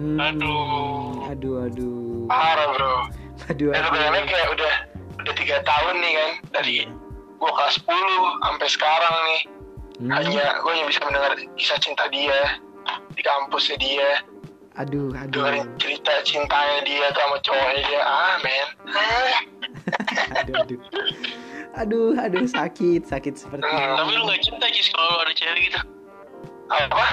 Hmm, 0.00 0.16
Aduh. 0.16 1.28
aduh 1.28 1.54
aduh. 1.68 2.24
Parah 2.24 2.68
bro 2.72 3.17
aduh 3.48 3.70
dan 3.70 3.84
aduh. 3.84 4.24
kayak 4.24 4.48
udah 4.52 4.72
udah 5.18 5.34
tiga 5.34 5.56
tahun 5.62 5.94
nih 5.98 6.12
kan 6.12 6.30
dari 6.52 6.76
gue 7.38 7.50
kelas 7.50 7.74
10 7.80 7.86
sampai 8.40 8.68
sekarang 8.68 9.14
nih. 9.24 9.40
Hmm, 9.98 10.10
hanya 10.12 10.44
gue 10.58 10.70
hanya 10.70 10.86
bisa 10.86 11.00
mendengar 11.02 11.32
kisah 11.54 11.78
cinta 11.78 12.06
dia 12.08 12.58
di 13.10 13.22
kampusnya 13.22 13.76
dia. 13.76 14.10
Aduh 14.76 15.10
aduh. 15.12 15.42
Dengerin 15.42 15.66
cerita 15.76 16.12
cintanya 16.22 16.78
dia 16.82 17.06
sama 17.12 17.36
cowoknya 17.40 17.82
dia. 17.82 18.00
Ah 18.00 18.34
men. 18.38 18.68
Ah. 18.88 19.34
aduh 20.36 20.54
aduh. 20.56 20.78
Aduh 21.76 22.10
aduh 22.16 22.46
sakit 22.46 23.06
sakit 23.06 23.34
seperti 23.36 23.62
Hmm, 23.64 23.94
tapi 23.96 24.12
lu 24.12 24.24
nggak 24.24 24.40
cinta 24.40 24.66
Jis 24.68 24.88
kalau 24.90 25.18
ada 25.18 25.32
cewek 25.32 25.66
gitu. 25.66 25.80
Apa? 26.68 27.06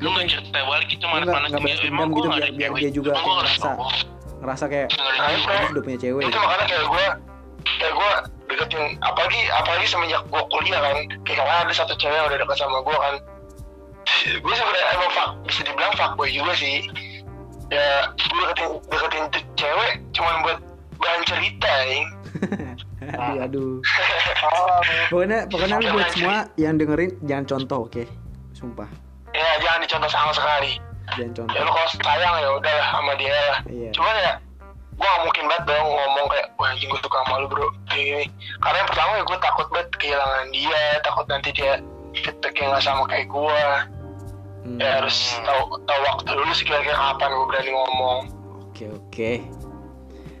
Lu 0.00 0.08
nggak 0.10 0.26
cerita 0.28 0.58
balik 0.62 0.88
itu 0.88 1.00
Lu 1.00 1.08
mana 1.10 1.22
nggak- 1.22 1.32
mana 1.34 1.46
nggak 1.48 1.62
balas 1.62 1.80
dendam 1.80 2.08
gitu 2.10 2.28
biar- 2.30 2.54
biar 2.54 2.70
dia 2.74 2.90
juga 2.90 3.10
kayak 3.14 3.36
ngerasa. 3.36 3.70
Ngerasa 4.40 4.64
kayak 4.66 4.88
Nah, 4.96 5.28
"Ah, 5.28 5.68
udah 5.68 5.82
punya 5.82 5.98
cewek. 5.98 6.22
itu 6.24 6.38
makanya 6.38 6.66
kayak 6.66 6.84
gue 6.86 7.04
kayak 7.76 7.92
gue 7.92 8.10
deketin 8.48 8.84
apalagi 9.00 9.40
apalagi 9.52 9.86
semenjak 9.86 10.22
gue 10.24 10.42
kuliah 10.48 10.80
kan 10.80 10.96
kayak 11.22 11.38
kemarin 11.38 11.62
ada 11.62 11.74
satu 11.74 11.94
cewek 11.94 12.16
yang 12.16 12.26
udah 12.26 12.38
dekat 12.38 12.56
sama 12.56 12.78
gue 12.80 12.96
kan. 12.96 13.14
Gue 14.40 14.52
sebenarnya 14.52 14.86
emang 14.92 15.10
fuck, 15.12 15.30
bisa 15.44 15.60
dibilang 15.62 15.94
fuckboy 15.94 16.28
juga 16.28 16.52
sih. 16.54 16.88
Ya 17.68 18.08
gue 18.10 18.42
deketin 18.48 18.68
deketin 18.86 19.24
tuh 19.30 19.42
cewek 19.54 19.92
cuma 20.10 20.30
buat 20.42 20.58
bahan 20.96 21.22
cerita 21.24 21.70
nih 21.86 22.04
aduh 23.16 23.38
aduh. 23.40 23.72
Pokoknya 25.10 25.48
pokoknya 25.48 25.76
lu 25.78 25.88
buat 25.92 26.08
semua 26.12 26.38
yang 26.56 26.76
dengerin 26.76 27.10
jangan 27.24 27.44
contoh 27.46 27.78
oke? 27.84 28.04
Sumpah. 28.52 28.88
Ya 29.32 29.48
jangan 29.60 29.80
dicontoh 29.82 30.10
sama 30.10 30.32
sekali 30.32 30.76
jangan 31.14 31.32
contoh. 31.34 31.54
Ya 31.54 31.60
lu 31.60 31.70
kalau 31.70 31.88
sayang 31.92 32.34
ya 32.36 32.50
udah 32.52 32.72
lah 32.74 32.88
sama 32.90 33.12
dia 33.14 33.34
lah. 33.34 33.58
Iya. 33.66 33.90
cuman 33.92 34.14
ya 34.16 34.32
gue 34.90 35.08
gak 35.08 35.22
mungkin 35.24 35.44
banget 35.48 35.64
dong 35.66 35.88
ngomong 35.88 36.26
kayak 36.28 36.46
wah 36.54 36.68
anjing 36.68 36.88
gue 36.88 37.00
suka 37.00 37.18
sama 37.20 37.34
lu 37.38 37.46
bro. 37.46 37.66
Kayak 37.86 38.04
gini. 38.04 38.24
Karena 38.58 38.76
yang 38.78 38.88
pertama 38.88 39.10
ya 39.12 39.22
gue 39.22 39.38
takut 39.38 39.66
banget 39.70 39.88
kehilangan 39.96 40.46
dia 40.50 40.80
takut 41.00 41.26
nanti 41.26 41.48
dia 41.50 41.72
feedback 42.12 42.54
yang 42.54 42.68
gak 42.70 42.82
sama 42.82 43.02
kayak 43.06 43.26
gue 43.26 43.60
Hmm, 44.60 44.76
ya 44.76 45.00
harus 45.00 45.16
tahu 45.40 45.62
tahu 45.80 46.00
waktu 46.04 46.30
dulu 46.30 46.52
sih 46.52 46.68
kira-kira 46.68 46.92
kapan 46.92 47.32
gue 47.32 47.46
berani 47.48 47.70
ngomong. 47.72 48.20
Oke 48.68 48.84
oke. 48.92 49.32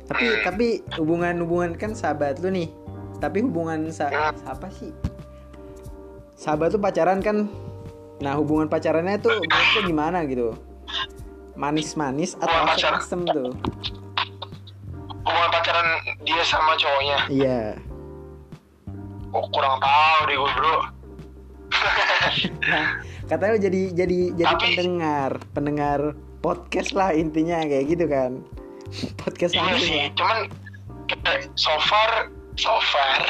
Tapi 0.06 0.24
Hmm. 0.28 0.40
tapi 0.44 0.66
hubungan 0.94 1.40
hubungan 1.40 1.72
kan 1.72 1.96
sahabat 1.96 2.36
lu 2.38 2.52
nih. 2.52 2.68
Tapi 3.16 3.40
hubungan 3.40 3.88
sa 3.88 4.12
Hmm. 4.12 4.36
apa 4.44 4.68
sih? 4.70 4.92
Sahabat 6.36 6.72
tuh 6.72 6.80
pacaran 6.80 7.20
kan 7.20 7.48
nah 8.20 8.36
hubungan 8.36 8.68
pacarannya 8.68 9.16
tuh 9.16 9.32
menurut 9.32 9.68
lu 9.74 9.80
gimana 9.88 10.18
gitu? 10.24 10.52
Manis-manis 11.56 12.36
atau 12.36 12.48
Hubungan 12.48 12.68
pacaran. 12.72 13.00
asem 13.00 13.20
tuh? 13.24 13.50
Hubungan 15.24 15.50
pacaran 15.50 15.86
dia 16.22 16.42
sama 16.44 16.72
cowoknya. 16.76 17.18
Iya. 17.28 17.62
Oh, 19.30 19.46
kurang 19.48 19.78
tahu 19.78 20.18
deh 20.26 20.36
gue 20.36 20.50
bro. 20.52 20.76
Nah 22.66 22.86
katanya 23.24 23.56
jadi 23.62 23.82
jadi 23.94 24.18
jadi 24.34 24.54
Tapi- 24.58 24.66
pendengar 24.74 25.30
pendengar 25.54 26.00
podcast 26.42 26.92
lah 26.92 27.14
intinya 27.14 27.62
kayak 27.62 27.86
gitu 27.88 28.04
kan. 28.04 28.42
Podcast 29.22 29.54
iya 29.54 29.74
sih 29.78 29.94
lah 29.94 30.10
cuman 30.18 30.38
so 31.54 31.72
far. 31.86 32.10
So 32.58 32.74
far. 32.90 33.22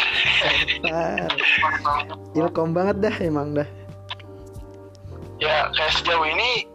Ilkom 2.33 2.73
banget 2.73 2.97
dah 3.05 3.15
emang 3.21 3.53
dah 3.53 3.69
ya 5.41 5.73
kayak 5.73 5.93
sejauh 5.97 6.27
ini 6.29 6.69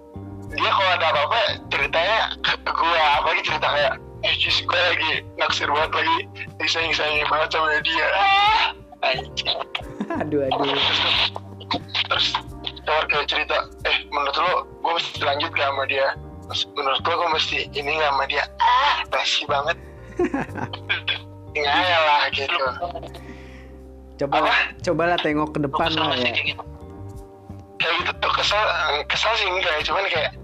dia 0.54 0.72
kalau 0.72 0.92
ada 0.98 1.08
apa-apa 1.14 1.40
ceritanya 1.70 2.20
ke 2.42 2.54
gue 2.66 3.02
apalagi 3.22 3.42
cerita 3.46 3.68
kayak 3.70 3.94
eh 4.26 4.34
cis 4.42 4.58
gue 4.66 4.80
lagi 4.80 5.12
naksir 5.38 5.70
banget 5.70 5.92
lagi 6.02 6.18
disayang 6.58 6.94
sayang 6.98 7.30
banget 7.30 7.50
sama 7.54 7.78
dia. 7.86 8.08
Ah, 8.18 8.64
aduh 10.22 10.50
aduh. 10.50 10.78
Terus 12.10 12.28
keluar 12.86 13.06
kayak 13.10 13.28
cerita 13.30 13.58
eh 13.86 13.98
menurut 14.10 14.38
lo 14.38 14.54
gue 14.82 14.92
mesti 14.98 15.22
lanjut 15.22 15.52
gak 15.54 15.70
sama 15.70 15.84
dia? 15.86 16.08
Terus, 16.50 16.62
menurut 16.74 17.02
lo 17.06 17.14
gue 17.14 17.30
mesti 17.38 17.58
ini 17.74 17.92
gak 18.02 18.12
sama 18.14 18.24
dia? 18.26 18.44
Ah 18.58 18.96
basi 19.14 19.42
banget. 19.46 19.78
Ngayal 21.56 22.02
lah 22.04 22.24
gitu. 22.34 22.66
Coba 24.16 24.38
cobalah 24.82 25.18
tengok 25.20 25.50
ke 25.54 25.60
depan 25.68 25.92
lah 25.96 26.16
ya. 26.16 26.34
kayak 27.76 27.96
gitu 28.02 28.30
tuh 28.36 28.44
kesel 28.44 28.64
kesel 29.08 29.32
sih 29.40 29.48
enggak 29.48 29.80
cuman 29.88 30.04
kayak 30.12 30.36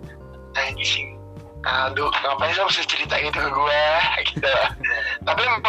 anjing 0.56 1.20
aduh 1.62 2.10
ngapain 2.10 2.56
sih 2.58 2.64
mesti 2.66 2.84
cerita 2.90 3.22
gitu 3.22 3.38
ke 3.38 3.50
gue? 3.54 3.84
Gitu. 4.26 4.50
Tapi 5.22 5.42
emang 5.46 5.62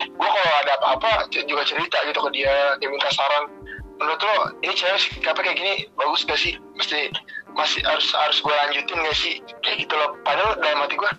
gue 0.00 0.28
kalau 0.32 0.54
ada 0.64 0.72
apa-apa 0.80 1.28
juga 1.28 1.60
cerita 1.68 2.00
gitu 2.08 2.24
ke 2.24 2.30
dia 2.40 2.72
dia 2.80 2.88
minta 2.88 3.12
saran. 3.12 3.52
Menurut 4.00 4.20
lo 4.24 4.36
ini 4.64 4.72
cewek 4.72 4.96
sikapnya 4.96 5.52
kayak 5.52 5.58
gini 5.60 5.74
bagus 5.92 6.24
gak 6.24 6.40
sih? 6.40 6.56
Mesti 6.80 7.12
masih 7.52 7.84
harus 7.84 8.08
harus 8.16 8.40
gue 8.40 8.48
lanjutin 8.48 8.96
gak 8.96 9.16
sih? 9.16 9.34
Kayak 9.60 9.84
gitu 9.84 9.94
loh. 10.00 10.16
Padahal 10.24 10.56
dalam 10.56 10.88
hati 10.88 10.96
gue 10.96 11.12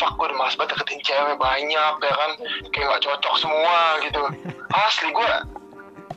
fuck 0.00 0.16
gue 0.16 0.26
udah 0.32 0.38
males 0.40 0.56
banget 0.56 0.72
deketin 0.72 1.00
cewek 1.04 1.36
banyak 1.36 1.94
ya 2.00 2.14
kan? 2.16 2.30
Kayak 2.72 2.86
gak 2.96 3.02
cocok 3.04 3.34
semua 3.36 4.00
gitu. 4.00 4.22
Asli 4.88 5.12
gue 5.12 5.30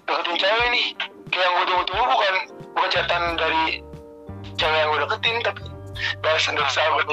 deketin 0.07 0.37
cewek 0.39 0.67
nih 0.71 0.87
yang 1.39 1.51
gue 1.55 1.65
tunggu-tunggu 1.67 2.05
bukan 2.05 2.33
bukan 2.75 2.89
catatan 2.91 3.23
dari 3.39 3.63
cewek 4.59 4.77
yang 4.77 4.89
gue 4.91 4.99
deketin 5.07 5.35
tapi 5.45 5.61
balasan 6.19 6.53
dari 6.57 6.71
sahabat 6.71 7.05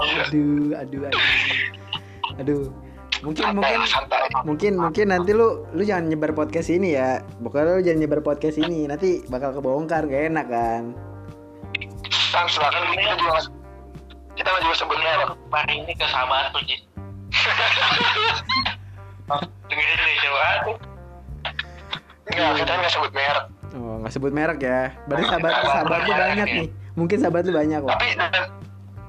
Iya. 0.00 0.22
aduh 0.30 0.72
aduh 0.80 1.00
aduh. 1.06 1.22
Aduh. 2.40 2.64
Mungkin 3.24 3.44
santai 3.48 3.56
mungkin 3.56 3.88
santai. 3.88 4.28
mungkin 4.44 4.72
mungkin 4.76 5.06
nanti 5.08 5.32
lu 5.32 5.64
lu 5.72 5.82
jangan 5.84 6.12
nyebar 6.12 6.36
podcast 6.36 6.68
ini 6.68 6.96
ya. 6.96 7.24
Pokoknya 7.40 7.80
lu 7.80 7.82
jangan 7.84 8.00
nyebar 8.04 8.20
podcast 8.20 8.56
ini. 8.60 8.84
Nanti 8.84 9.24
bakal 9.32 9.56
kebongkar 9.56 10.04
gak 10.04 10.32
enak 10.32 10.46
kan? 10.52 10.92
San 12.12 12.44
silakan. 12.48 12.92
Kita 12.92 13.16
juga 13.16 13.40
kita 14.36 14.50
juga 14.60 14.84
merek 15.00 15.30
Pak. 15.48 15.64
Ini 15.72 15.92
ke 15.96 16.06
sahabat 16.12 16.52
tuh 16.52 16.60
enggak 22.36 22.52
kita 22.60 22.72
nggak 22.76 22.92
sebut 22.92 23.12
merek. 23.16 23.46
Oh 23.76 23.94
nggak 24.00 24.12
sebut 24.12 24.32
merek 24.32 24.58
ya. 24.60 24.80
Berarti 25.08 25.24
Nggak, 25.24 25.32
sahabat 25.32 25.52
sahabat 25.64 26.00
lu 26.00 26.12
banyak 26.14 26.48
ya. 26.48 26.56
nih. 26.60 26.68
mungkin 26.96 27.16
sahabat 27.20 27.42
lu 27.48 27.52
banyak 27.52 27.78
kok. 27.80 27.90
Tapi 27.92 28.06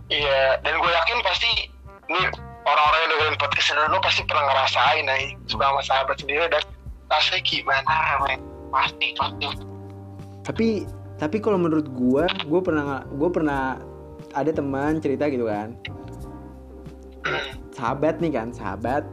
iya 0.08 0.42
dan 0.63 0.74
gue 0.80 0.92
yakin 0.92 1.18
pasti 1.24 1.50
ini 2.08 2.22
orang-orang 2.63 3.00
yang 3.04 3.12
dengerin 3.16 3.38
podcast 3.40 3.68
ini 3.72 3.82
lo 3.92 4.00
pasti 4.00 4.22
pernah 4.24 4.44
ngerasain 4.48 5.04
nih 5.04 5.26
suka 5.48 5.63
sama 5.68 5.82
sahabat 5.84 6.16
sendiri 6.20 6.46
dan 6.48 6.63
rasanya 7.08 7.42
gimana 7.44 7.96
men? 8.24 8.40
Pasti 8.72 9.08
pasti. 9.16 9.48
Tapi 10.44 10.68
tapi 11.18 11.38
kalau 11.42 11.58
menurut 11.60 11.88
gua 11.92 12.28
gua 12.48 12.62
pernah 12.63 13.04
gua 13.16 13.30
pernah 13.32 13.62
ada 14.36 14.52
teman 14.52 15.00
cerita 15.00 15.28
gitu 15.28 15.48
kan. 15.48 15.76
Sahabat 17.76 18.20
nih 18.20 18.32
kan 18.34 18.52
sahabat. 18.52 19.04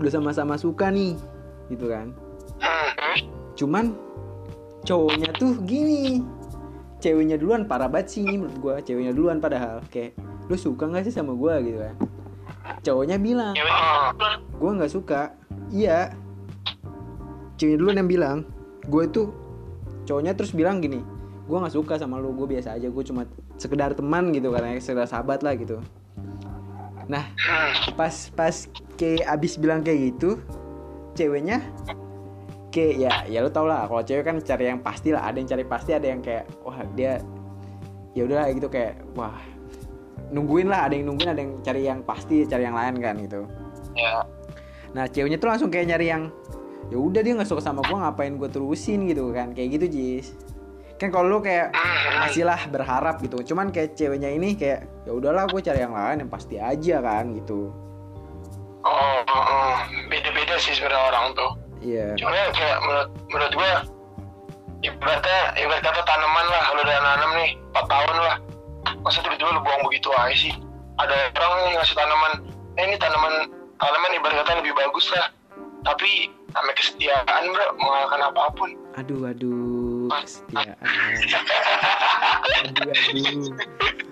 Udah 0.00 0.10
sama-sama 0.10 0.56
suka 0.56 0.88
nih 0.88 1.14
gitu 1.68 1.90
kan. 1.90 2.10
hmm. 2.10 2.29
Cuman 3.56 3.92
cowoknya 4.84 5.30
tuh 5.36 5.58
gini. 5.64 6.24
Ceweknya 7.00 7.40
duluan 7.40 7.64
parah 7.64 7.88
banget 7.88 8.20
sih 8.20 8.24
menurut 8.28 8.56
gua. 8.60 8.76
Ceweknya 8.84 9.16
duluan 9.16 9.40
padahal 9.40 9.80
kayak 9.88 10.16
lu 10.52 10.56
suka 10.56 10.84
nggak 10.84 11.08
sih 11.08 11.14
sama 11.14 11.32
gue 11.32 11.54
gitu 11.64 11.78
kan. 11.80 11.94
Cowoknya 12.84 13.16
bilang 13.16 13.56
duluan. 13.56 14.38
gue 14.60 14.70
nggak 14.76 14.92
suka. 14.92 15.32
Iya. 15.72 16.12
Ceweknya 17.56 17.78
dulu 17.80 17.88
yang 17.96 18.08
bilang 18.08 18.38
gue 18.84 19.02
itu 19.04 19.22
cowoknya 20.08 20.32
terus 20.34 20.50
bilang 20.56 20.80
gini 20.80 21.04
gue 21.50 21.58
nggak 21.58 21.74
suka 21.74 21.98
sama 21.98 22.18
lu 22.22 22.30
gue 22.34 22.46
biasa 22.46 22.78
aja 22.78 22.86
gue 22.90 23.04
cuma 23.04 23.26
sekedar 23.58 23.92
teman 23.92 24.30
gitu 24.30 24.54
kan 24.54 24.64
ya 24.66 24.78
sekedar 24.78 25.06
sahabat 25.06 25.42
lah 25.42 25.54
gitu. 25.58 25.82
Nah 27.10 27.26
pas 27.98 28.14
pas 28.34 28.54
kayak 28.94 29.26
abis 29.26 29.58
bilang 29.58 29.82
kayak 29.82 30.14
gitu 30.14 30.38
ceweknya 31.18 31.60
kayak 32.70 32.94
ya 32.96 33.12
ya 33.26 33.38
lu 33.42 33.50
tau 33.50 33.66
lah 33.66 33.86
kalau 33.90 34.02
cewek 34.02 34.24
kan 34.24 34.36
cari 34.38 34.70
yang 34.70 34.80
pasti 34.80 35.10
lah 35.10 35.26
ada 35.26 35.36
yang 35.42 35.48
cari 35.50 35.64
pasti 35.66 35.90
ada 35.94 36.06
yang 36.06 36.22
kayak 36.22 36.46
wah 36.62 36.78
dia 36.94 37.18
ya 38.14 38.26
udah 38.26 38.50
gitu 38.54 38.70
kayak 38.70 39.02
wah 39.18 39.34
nungguin 40.30 40.70
lah 40.70 40.86
ada 40.86 40.94
yang 40.94 41.10
nungguin 41.10 41.30
ada 41.34 41.40
yang 41.42 41.52
cari 41.60 41.82
yang 41.86 42.00
pasti 42.06 42.46
cari 42.46 42.62
yang 42.66 42.78
lain 42.78 42.96
kan 43.02 43.14
gitu 43.18 43.46
ya 43.98 44.22
Nah 44.90 45.06
ceweknya 45.06 45.38
tuh 45.38 45.48
langsung 45.54 45.70
kayak 45.70 45.86
nyari 45.86 46.06
yang 46.10 46.34
ya 46.90 46.98
udah 46.98 47.22
dia 47.22 47.38
nggak 47.38 47.46
suka 47.46 47.62
sama 47.62 47.82
gue 47.86 47.94
ngapain 47.94 48.34
gue 48.34 48.50
terusin 48.50 49.06
gitu 49.06 49.30
kan 49.30 49.54
kayak 49.54 49.78
gitu 49.78 49.86
Jis 49.86 50.34
kan 50.98 51.14
kalau 51.14 51.30
lu 51.30 51.38
kayak 51.38 51.70
masih 52.18 52.42
lah 52.42 52.58
berharap 52.66 53.22
gitu 53.22 53.54
cuman 53.54 53.70
kayak 53.70 53.94
ceweknya 53.94 54.34
ini 54.34 54.58
kayak 54.58 54.90
ya 55.06 55.14
udahlah 55.14 55.46
gue 55.46 55.62
cari 55.62 55.86
yang 55.86 55.94
lain 55.94 56.26
yang 56.26 56.30
pasti 56.30 56.58
aja 56.58 56.98
kan 56.98 57.30
gitu 57.38 57.70
Oh, 58.80 59.20
oh, 59.28 59.44
oh. 59.44 59.76
beda-beda 60.08 60.56
sih 60.56 60.72
sebenarnya 60.72 61.12
orang 61.12 61.36
tuh. 61.36 61.52
Iya. 61.80 62.06
Cuma 62.16 62.32
ya 62.32 62.48
kayak 62.52 62.78
menurut 62.84 63.08
menurut 63.28 63.52
gua 63.56 63.72
ibaratnya 64.80 65.40
ibarat 65.60 65.82
kata 65.84 66.00
tanaman 66.04 66.46
lah. 66.48 66.64
Lu 66.76 66.80
udah 66.84 66.98
nanam 67.00 67.30
nih 67.36 67.50
4 67.76 67.92
tahun 67.92 68.16
lah. 68.20 68.36
Masa 69.04 69.20
tiba-tiba 69.24 69.50
lu 69.56 69.60
buang 69.64 69.82
begitu 69.84 70.08
aja 70.16 70.36
sih? 70.36 70.54
Ada 71.00 71.32
orang 71.36 71.60
yang 71.72 71.80
ngasih 71.80 71.96
tanaman 71.96 72.32
eh 72.76 72.84
ini 72.84 72.96
tanaman 73.00 73.34
tanaman 73.80 74.10
ibarat 74.16 74.36
kata 74.44 74.60
lebih 74.60 74.72
bagus 74.76 75.06
lah. 75.12 75.32
Tapi 75.80 76.28
sama 76.52 76.72
kesetiaan 76.76 77.42
bro. 77.52 77.66
Mengalahkan 77.80 78.20
apa 78.28 78.42
pun. 78.56 78.70
Aduh 79.00 79.28
aduh. 79.28 80.12
Kesetiaan. 80.24 80.76
Aduh 82.68 82.92
aduh 82.92 84.08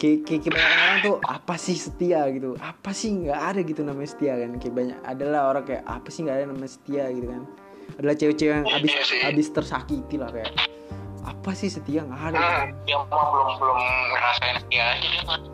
kayak 0.00 0.18
kayak 0.24 0.40
kebanyakan 0.48 0.80
orang 0.80 1.00
tuh 1.04 1.16
apa 1.28 1.54
sih 1.60 1.76
setia? 1.76 2.24
gitu. 2.32 2.56
Apa 2.56 2.90
sih 2.96 3.12
nggak 3.12 3.36
ada 3.36 3.60
gitu 3.60 3.84
namanya 3.84 4.08
setia 4.08 4.32
kan. 4.40 4.50
Kayak 4.56 4.74
banyak 4.74 4.98
adalah 5.04 5.40
orang 5.52 5.64
kayak 5.68 5.84
apa 5.84 6.08
sih 6.08 6.24
nggak 6.24 6.36
ada 6.40 6.44
namanya 6.48 6.72
setia? 6.72 7.04
gitu 7.12 7.26
kan. 7.28 7.42
Adalah 8.00 8.14
cewek-cewek 8.16 8.54
yang 8.54 8.68
abis 8.70 8.90
Iya 8.96 9.02
sih. 9.04 9.20
abis 9.28 9.46
tersakiti 9.52 10.16
lah 10.16 10.30
kayak 10.32 10.50
apa 11.20 11.50
sih 11.52 11.68
setia? 11.68 12.00
Nggak 12.08 12.22
ada. 12.32 12.38
Gitu. 12.40 12.48
hmm, 12.48 12.84
dia 12.88 12.96
mah 12.96 13.24
belum 13.28 13.48
belum 13.60 13.78
ngerasain 14.10 14.56
setia 14.64 14.84
aja 14.96 15.08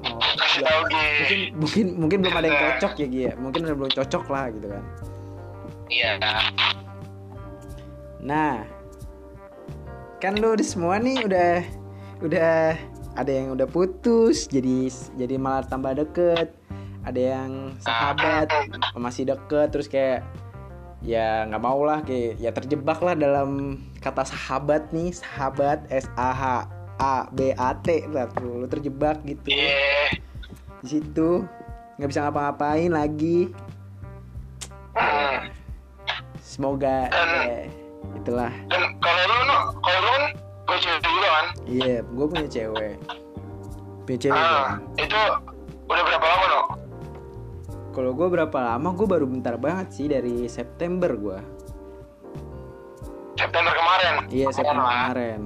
Oh, 0.07 0.21
ya, 0.63 0.71
Gi 0.89 1.03
mungkin 1.19 1.41
mungkin 1.59 1.87
mungkin 2.01 2.19
belum 2.25 2.37
ada 2.39 2.47
yang 2.49 2.61
cocok 2.63 2.93
ya 3.03 3.07
Gia 3.11 3.33
mungkin 3.37 3.61
ada 3.67 3.75
belum 3.77 3.93
cocok 3.93 4.25
lah 4.31 4.45
gitu 4.55 4.67
kan. 4.71 4.85
Iya. 5.87 6.11
Nah, 8.23 8.65
kan 10.19 10.33
lu 10.41 10.57
udah 10.57 10.67
semua 10.67 10.97
nih 10.99 11.21
udah 11.23 11.53
udah 12.25 12.75
ada 13.17 13.33
yang 13.33 13.57
udah 13.57 13.65
putus 13.65 14.47
jadi 14.47 14.93
jadi 15.17 15.35
malah 15.41 15.65
tambah 15.65 15.97
deket. 15.97 16.53
Ada 17.07 17.21
yang 17.23 17.51
sahabat 17.81 18.51
masih 18.99 19.31
deket 19.31 19.73
terus 19.73 19.89
kayak 19.89 20.27
ya 21.01 21.47
nggak 21.47 21.63
mau 21.63 21.81
lah 21.87 22.03
kayak 22.03 22.37
ya 22.43 22.51
terjebak 22.51 22.99
lah 22.99 23.15
dalam 23.15 23.79
kata 24.03 24.27
sahabat 24.27 24.91
nih 24.91 25.15
sahabat 25.15 25.87
S 25.89 26.11
A 26.19 26.31
H 26.35 26.45
A 26.99 27.31
B 27.31 27.55
A 27.55 27.79
T 27.79 28.05
lah 28.11 28.27
tuh 28.35 28.65
lu 28.65 28.67
terjebak 28.67 29.23
gitu. 29.23 29.49
Di 30.83 30.89
situ 30.89 31.47
nggak 31.97 32.09
bisa 32.11 32.21
ngapa-ngapain 32.27 32.93
lagi. 32.93 33.51
Hmm. 34.97 35.53
semoga 36.41 37.13
ya, 37.13 37.69
itulah. 38.17 38.49
dan 38.73 38.97
kalau 38.97 39.23
lu 39.29 39.39
no 39.45 39.59
kalau 39.85 40.01
lu 40.09 40.46
kan 40.67 40.69
gue 40.69 40.79
cewek 40.81 41.01
juga 41.01 41.29
kan 41.29 41.47
Iya, 41.65 41.97
gue 42.03 42.27
punya 42.27 42.49
cewek. 42.49 42.95
Punya 44.05 44.19
cewek. 44.21 44.35
ah, 44.37 44.45
gua. 44.45 44.71
itu 44.97 45.19
udah 45.85 46.03
berapa 46.05 46.27
lama 46.27 46.45
no 46.47 46.61
Kalau 47.89 48.11
gue 48.13 48.29
berapa 48.29 48.59
lama? 48.59 48.89
Gue 48.93 49.07
baru 49.07 49.25
bentar 49.25 49.57
banget 49.57 49.89
sih 49.91 50.07
dari 50.07 50.45
September 50.47 51.09
gue. 51.11 51.39
September 53.35 53.71
kemarin 53.71 54.15
Iya 54.29 54.47
September 54.51 54.83
lah. 54.83 54.93
kemarin. 55.09 55.41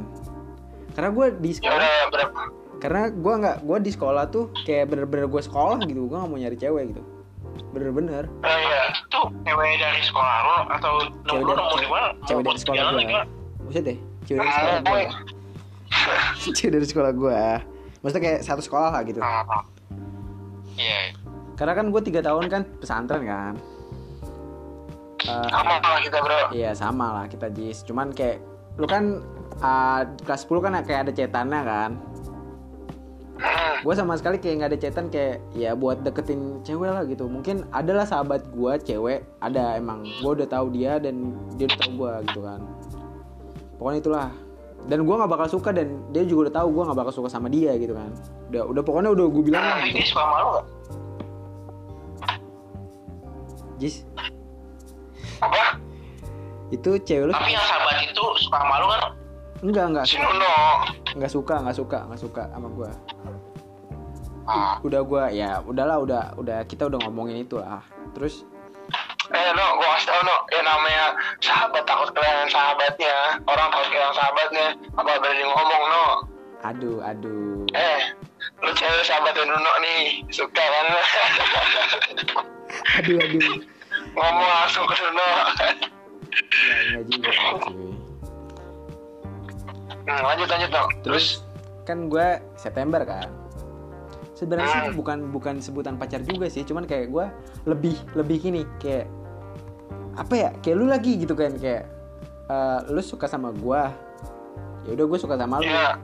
Karena 0.91 1.11
gue 1.11 1.27
di 1.37 1.49
ya 1.49 1.55
sekolah, 1.55 1.79
udah 1.79 2.09
berapa 2.11 2.41
karena 2.81 3.03
gue 3.07 3.35
nggak, 3.37 3.57
gue 3.61 3.79
di 3.79 3.91
sekolah 3.93 4.25
tuh 4.27 4.45
kayak 4.59 4.89
bener-bener 4.89 5.29
gue 5.29 5.43
sekolah 5.43 5.85
gitu. 5.85 6.01
Gue 6.03 6.17
nggak 6.17 6.27
mau 6.27 6.39
nyari 6.39 6.57
cewek 6.57 6.85
gitu. 6.91 7.03
Bener-bener. 7.71 8.25
oh, 8.27 8.57
iya 8.59 8.81
itu 8.91 9.21
cewek 9.45 9.71
dari 9.77 10.01
sekolah 10.01 10.37
lo 10.41 10.59
atau 10.73 10.93
Cewek 11.23 11.45
lo 11.45 11.53
dari- 11.53 11.61
mau 11.63 11.77
di 11.77 11.87
mana 11.87 12.09
cewek 12.25 12.43
dari 12.43 12.59
sekolah 12.59 12.83
gue. 12.97 13.23
Maksudnya 13.61 13.83
deh, 13.87 13.99
cewek 14.39 14.47
dari 14.47 14.55
sekolah 14.55 14.79
Ah, 14.79 14.83
gue. 14.87 16.53
cewek 16.55 16.71
dari 16.71 16.87
sekolah 16.87 17.13
gue. 17.13 17.43
Maksudnya 18.01 18.23
kayak 18.23 18.41
satu 18.47 18.63
sekolah 18.63 18.89
lah 18.95 19.03
gitu. 19.03 19.19
Ah, 19.21 19.67
iya 20.79 21.13
Karena 21.59 21.77
kan 21.77 21.93
gue 21.93 22.01
tiga 22.01 22.25
tahun 22.25 22.49
kan 22.49 22.63
pesantren 22.79 23.27
kan. 23.27 23.55
Eh, 25.21 25.47
sama 25.53 25.77
lah 25.77 26.01
kita 26.01 26.19
bro 26.25 26.41
Iya 26.49 26.71
sama 26.73 27.07
lah 27.13 27.25
kita 27.29 27.53
jis. 27.53 27.85
Cuman 27.85 28.15
kayak 28.17 28.41
lu 28.81 28.89
kan 28.89 29.21
uh, 29.61 30.09
kelas 30.25 30.49
10 30.49 30.65
kan 30.65 30.73
kayak 30.81 31.01
ada 31.05 31.13
cetannya 31.13 31.61
kan. 31.61 31.91
Hmm. 33.37 33.77
Gue 33.85 33.95
sama 33.97 34.17
sekali 34.17 34.41
kayak 34.41 34.55
nggak 34.65 34.71
ada 34.73 34.81
cetan 34.81 35.07
kayak 35.13 35.45
ya 35.53 35.77
buat 35.77 36.01
deketin 36.01 36.65
cewek 36.65 36.89
lah 36.89 37.05
gitu. 37.05 37.29
Mungkin 37.29 37.69
adalah 37.77 38.09
sahabat 38.09 38.49
gue 38.49 38.73
cewek 38.81 39.21
ada 39.45 39.77
emang 39.77 40.09
gue 40.09 40.31
udah 40.41 40.49
tahu 40.49 40.73
dia 40.73 40.97
dan 40.97 41.37
dia 41.61 41.69
udah 41.69 41.79
tahu 41.85 41.93
gue 42.01 42.13
gitu 42.33 42.41
kan. 42.41 42.61
Pokoknya 43.81 43.99
itulah. 44.05 44.29
Dan 44.85 45.05
gue 45.05 45.15
nggak 45.17 45.33
bakal 45.33 45.49
suka 45.49 45.73
dan 45.73 46.05
dia 46.13 46.25
juga 46.25 46.49
udah 46.49 46.55
tahu 46.61 46.69
gue 46.77 46.83
nggak 46.89 46.99
bakal 47.01 47.13
suka 47.13 47.29
sama 47.33 47.49
dia 47.49 47.73
gitu 47.81 47.97
kan. 47.97 48.13
Udah 48.53 48.63
udah 48.69 48.83
pokoknya 48.85 49.11
udah 49.13 49.25
gue 49.29 49.43
bilang 49.45 49.65
lah 49.65 49.81
tapi 49.81 49.89
gitu. 49.93 49.97
dia 49.97 50.07
suka 50.09 50.25
malu 50.29 50.49
gak? 50.53 50.67
Jis 53.81 54.05
apa 55.41 55.81
itu 56.71 56.91
cewek 57.03 57.25
lu 57.27 57.33
tapi 57.35 57.57
yang 57.57 57.65
sahabat 57.67 57.97
itu 58.07 58.25
suka 58.47 58.59
malu 58.69 58.87
kan 58.87 59.03
enggak 59.65 59.87
enggak 59.91 60.05
Nuno 60.21 60.57
enggak 61.17 61.33
suka 61.33 61.55
enggak 61.65 61.77
suka 61.77 61.99
enggak 62.07 62.21
suka 62.21 62.43
sama 62.53 62.69
gue. 62.71 62.91
ah. 64.47 64.77
udah 64.85 65.01
gua 65.03 65.25
ya 65.33 65.65
udahlah 65.65 65.99
udah 65.99 66.23
udah 66.39 66.59
kita 66.69 66.87
udah 66.87 67.01
ngomongin 67.09 67.43
itu 67.43 67.59
lah 67.59 67.83
terus 68.15 68.47
eh 69.35 69.51
no 69.55 69.67
namanya 70.71 71.05
sahabat 71.39 71.83
takut 71.83 72.09
kehilangan 72.13 72.49
sahabatnya. 72.49 73.17
Orang 73.45 73.67
takut 73.71 73.89
kehilangan 73.91 74.17
sahabatnya 74.17 74.67
apa 74.95 75.11
berani 75.19 75.45
ngomong 75.45 75.83
no. 75.87 76.07
Aduh 76.61 76.99
aduh. 77.03 77.65
Eh 77.73 78.01
lu 78.61 78.71
cewek 78.71 79.03
sahabatnya 79.03 79.43
Nuno 79.45 79.73
nih. 79.83 80.03
Suka 80.31 80.63
kan? 80.63 80.87
Aduh 83.03 83.19
aduh. 83.19 83.55
Ngomong 84.15 84.51
langsung 84.63 84.85
ke 84.87 84.95
Nuno 85.01 85.29
enggak, 86.31 86.79
enggak 86.87 87.05
juga 87.11 87.31
cuy. 87.35 87.91
hmm, 90.07 90.21
lanjut 90.23 90.49
lanjut 90.49 90.71
no 90.71 90.83
terus 91.03 91.43
kan 91.83 92.07
gua 92.07 92.39
September 92.55 93.03
kan? 93.03 93.27
Sebenarnya 94.33 94.69
sih 94.71 94.81
Hmm. 94.87 94.97
bukan 94.97 95.19
bukan 95.29 95.55
sebutan 95.61 95.99
pacar 95.99 96.23
juga 96.23 96.47
sih. 96.47 96.63
Cuman 96.63 96.87
kayak 96.87 97.11
gua 97.11 97.35
lebih 97.67 97.99
lebih 98.15 98.37
gini 98.41 98.63
kayak 98.79 99.11
apa 100.17 100.35
ya 100.35 100.51
kayak 100.59 100.77
lu 100.77 100.87
lagi 100.87 101.17
gitu 101.19 101.33
kan 101.35 101.55
kayak 101.55 101.87
eh, 102.47 102.79
lu 102.91 103.01
suka 103.01 103.31
sama 103.31 103.55
gua 103.55 103.95
ya 104.85 104.97
udah 104.97 105.07
gue 105.07 105.19
suka 105.21 105.37
sama 105.37 105.61
lu. 105.61 105.69
Ya. 105.69 105.97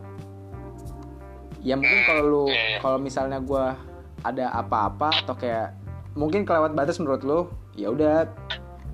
Ya 1.67 1.75
mungkin 1.75 2.01
kalau 2.07 2.23
lu 2.23 2.43
Iya, 2.47 2.55
iya. 2.55 2.79
kalau 2.79 2.99
misalnya 3.01 3.39
gua 3.43 3.75
ada 4.23 4.55
apa-apa 4.55 5.11
atau 5.25 5.35
kayak 5.35 5.75
mungkin 6.15 6.47
kelewat 6.47 6.73
batas 6.73 7.03
menurut 7.03 7.23
lu 7.27 7.41
ya 7.75 7.91
udah 7.91 8.31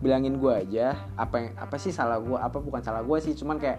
bilangin 0.00 0.40
gua 0.40 0.58
aja 0.64 0.96
apa 1.14 1.34
yang 1.38 1.48
apa 1.60 1.76
sih 1.76 1.92
salah 1.92 2.18
gua 2.18 2.42
apa 2.42 2.58
bukan 2.58 2.80
salah 2.80 3.04
gua 3.04 3.20
sih 3.20 3.36
cuman 3.36 3.60
kayak 3.60 3.78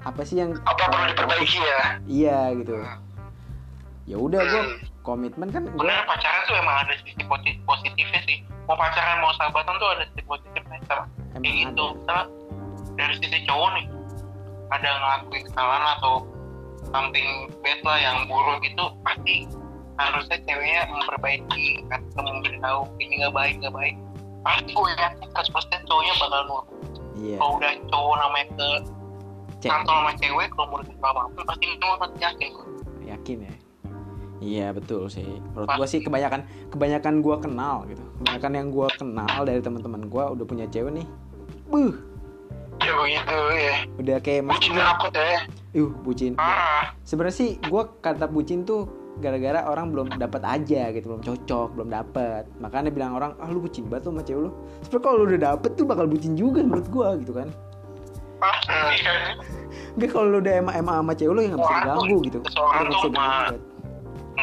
apa 0.00 0.22
sih 0.22 0.38
yang 0.38 0.54
apa 0.62 0.82
perlu 0.86 1.06
diperbaiki 1.10 1.58
ya? 1.58 1.80
Iya 2.06 2.38
gitu. 2.56 2.76
Ya 4.06 4.16
udah 4.16 4.40
gua 4.40 4.62
Hmm. 4.62 4.78
Komitmen 5.00 5.48
kan 5.48 5.64
Bener 5.64 6.04
pacaran 6.04 6.40
tuh 6.46 6.56
emang 6.60 6.76
ada 6.86 6.94
sisi 7.00 7.22
posi- 7.24 7.60
positifnya 7.64 8.20
sih. 8.28 8.38
Mau 8.68 8.76
pacaran 8.76 9.24
mau 9.24 9.32
sahabatan 9.36 9.74
tuh 9.80 9.88
ada 9.96 10.04
sisi 10.12 10.22
positifnya. 10.28 10.78
Sama 10.86 11.04
kayak 11.40 11.54
gitu. 11.72 11.84
ada. 11.84 11.94
Misalnya 11.96 12.24
dari 12.98 13.14
sisi 13.18 13.38
cowok 13.48 13.68
nih 13.76 13.86
ada 14.70 14.88
ngelakuin 14.88 15.42
kesalahan 15.50 15.84
atau 15.98 16.14
something 16.94 17.28
bad 17.60 17.80
lah 17.82 17.98
yang 17.98 18.18
buruk 18.30 18.60
itu 18.62 18.84
pasti 19.04 19.34
harusnya 20.00 20.38
ceweknya 20.48 20.82
memperbaiki 20.88 21.64
atau 21.92 22.22
memberitahu 22.24 22.80
ini 23.02 23.12
nggak 23.20 23.34
baik 23.34 23.54
nggak 23.60 23.74
baik. 23.74 23.94
Pasti 24.40 24.70
gue 24.72 24.88
yakin 24.96 25.28
100% 25.36 25.88
cowoknya 25.88 26.14
bakal 26.16 26.40
nurut. 26.48 26.66
Iya. 27.20 27.36
Kalau 27.36 27.52
udah 27.60 27.72
cowok 27.92 28.14
namanya 28.16 28.46
ke 28.56 28.68
cek. 29.60 29.68
kantor 29.68 29.94
sama 30.00 30.12
cewek 30.16 30.48
kalau 30.56 30.66
mau 30.72 30.78
dikasih 30.80 31.04
apa 31.04 31.20
pasti 31.44 31.64
nurut 31.76 31.98
pasti 32.00 32.18
yakin. 32.24 32.50
Gue 32.56 33.06
yakin 33.12 33.38
ya 33.44 33.54
Iya 34.40 34.72
betul 34.72 35.06
sih. 35.06 35.28
Menurut 35.52 35.68
gua 35.68 35.86
sih 35.86 36.00
kebanyakan 36.00 36.48
kebanyakan 36.72 37.14
gua 37.20 37.36
kenal 37.38 37.84
gitu. 37.86 38.00
Kebanyakan 38.24 38.52
yang 38.56 38.68
gua 38.72 38.88
kenal 38.88 39.38
dari 39.44 39.60
teman-teman 39.60 40.08
gua 40.08 40.32
udah 40.32 40.44
punya 40.48 40.64
cewek 40.66 40.96
nih. 40.96 41.06
Buh, 41.68 41.92
ya 42.80 42.92
begitu 42.96 43.36
ya 43.54 43.74
udah 44.00 44.16
kayak 44.24 44.42
mas 44.42 44.56
bucin 44.58 44.74
akut 44.80 45.12
ya 45.14 45.38
uh 45.76 45.90
bucin. 46.02 46.32
ah 46.40 46.96
Sebenarnya 47.04 47.36
sih 47.36 47.50
gua 47.68 47.92
kata 48.00 48.26
bucin 48.26 48.64
tuh 48.64 48.88
gara-gara 49.20 49.68
orang 49.68 49.92
belum 49.92 50.06
dapat 50.16 50.40
aja 50.48 50.88
gitu, 50.96 51.12
belum 51.12 51.20
cocok, 51.20 51.76
belum 51.76 51.92
dapat. 51.92 52.48
Makanya 52.56 52.88
bilang 52.88 53.12
orang, 53.12 53.36
"Ah 53.36 53.52
lu 53.52 53.60
bucin 53.60 53.84
banget 53.84 54.08
lu 54.08 54.16
sama 54.16 54.22
cewek 54.24 54.42
lu." 54.48 54.50
Sebenarnya 54.80 55.04
kalau 55.04 55.16
lu 55.20 55.24
udah 55.28 55.40
dapet 55.52 55.70
tuh 55.76 55.84
bakal 55.84 56.06
bucin 56.08 56.32
juga 56.32 56.64
menurut 56.64 56.88
gua 56.88 57.20
gitu 57.20 57.36
kan. 57.36 57.48
ah 58.40 58.56
iya. 58.96 59.36
Enggak 60.00 60.16
kalau 60.16 60.32
lu 60.32 60.38
udah 60.40 60.54
emang 60.64 60.74
emang 60.80 60.94
sama 61.04 61.12
cewek 61.12 61.32
lu 61.36 61.40
yang 61.44 61.52
nggak 61.52 61.60
bisa 61.60 61.76
tuh- 61.76 61.84
diganggu 61.84 62.16
gitu. 62.24 62.38
bisa 62.40 62.60
tuh. 63.52 63.60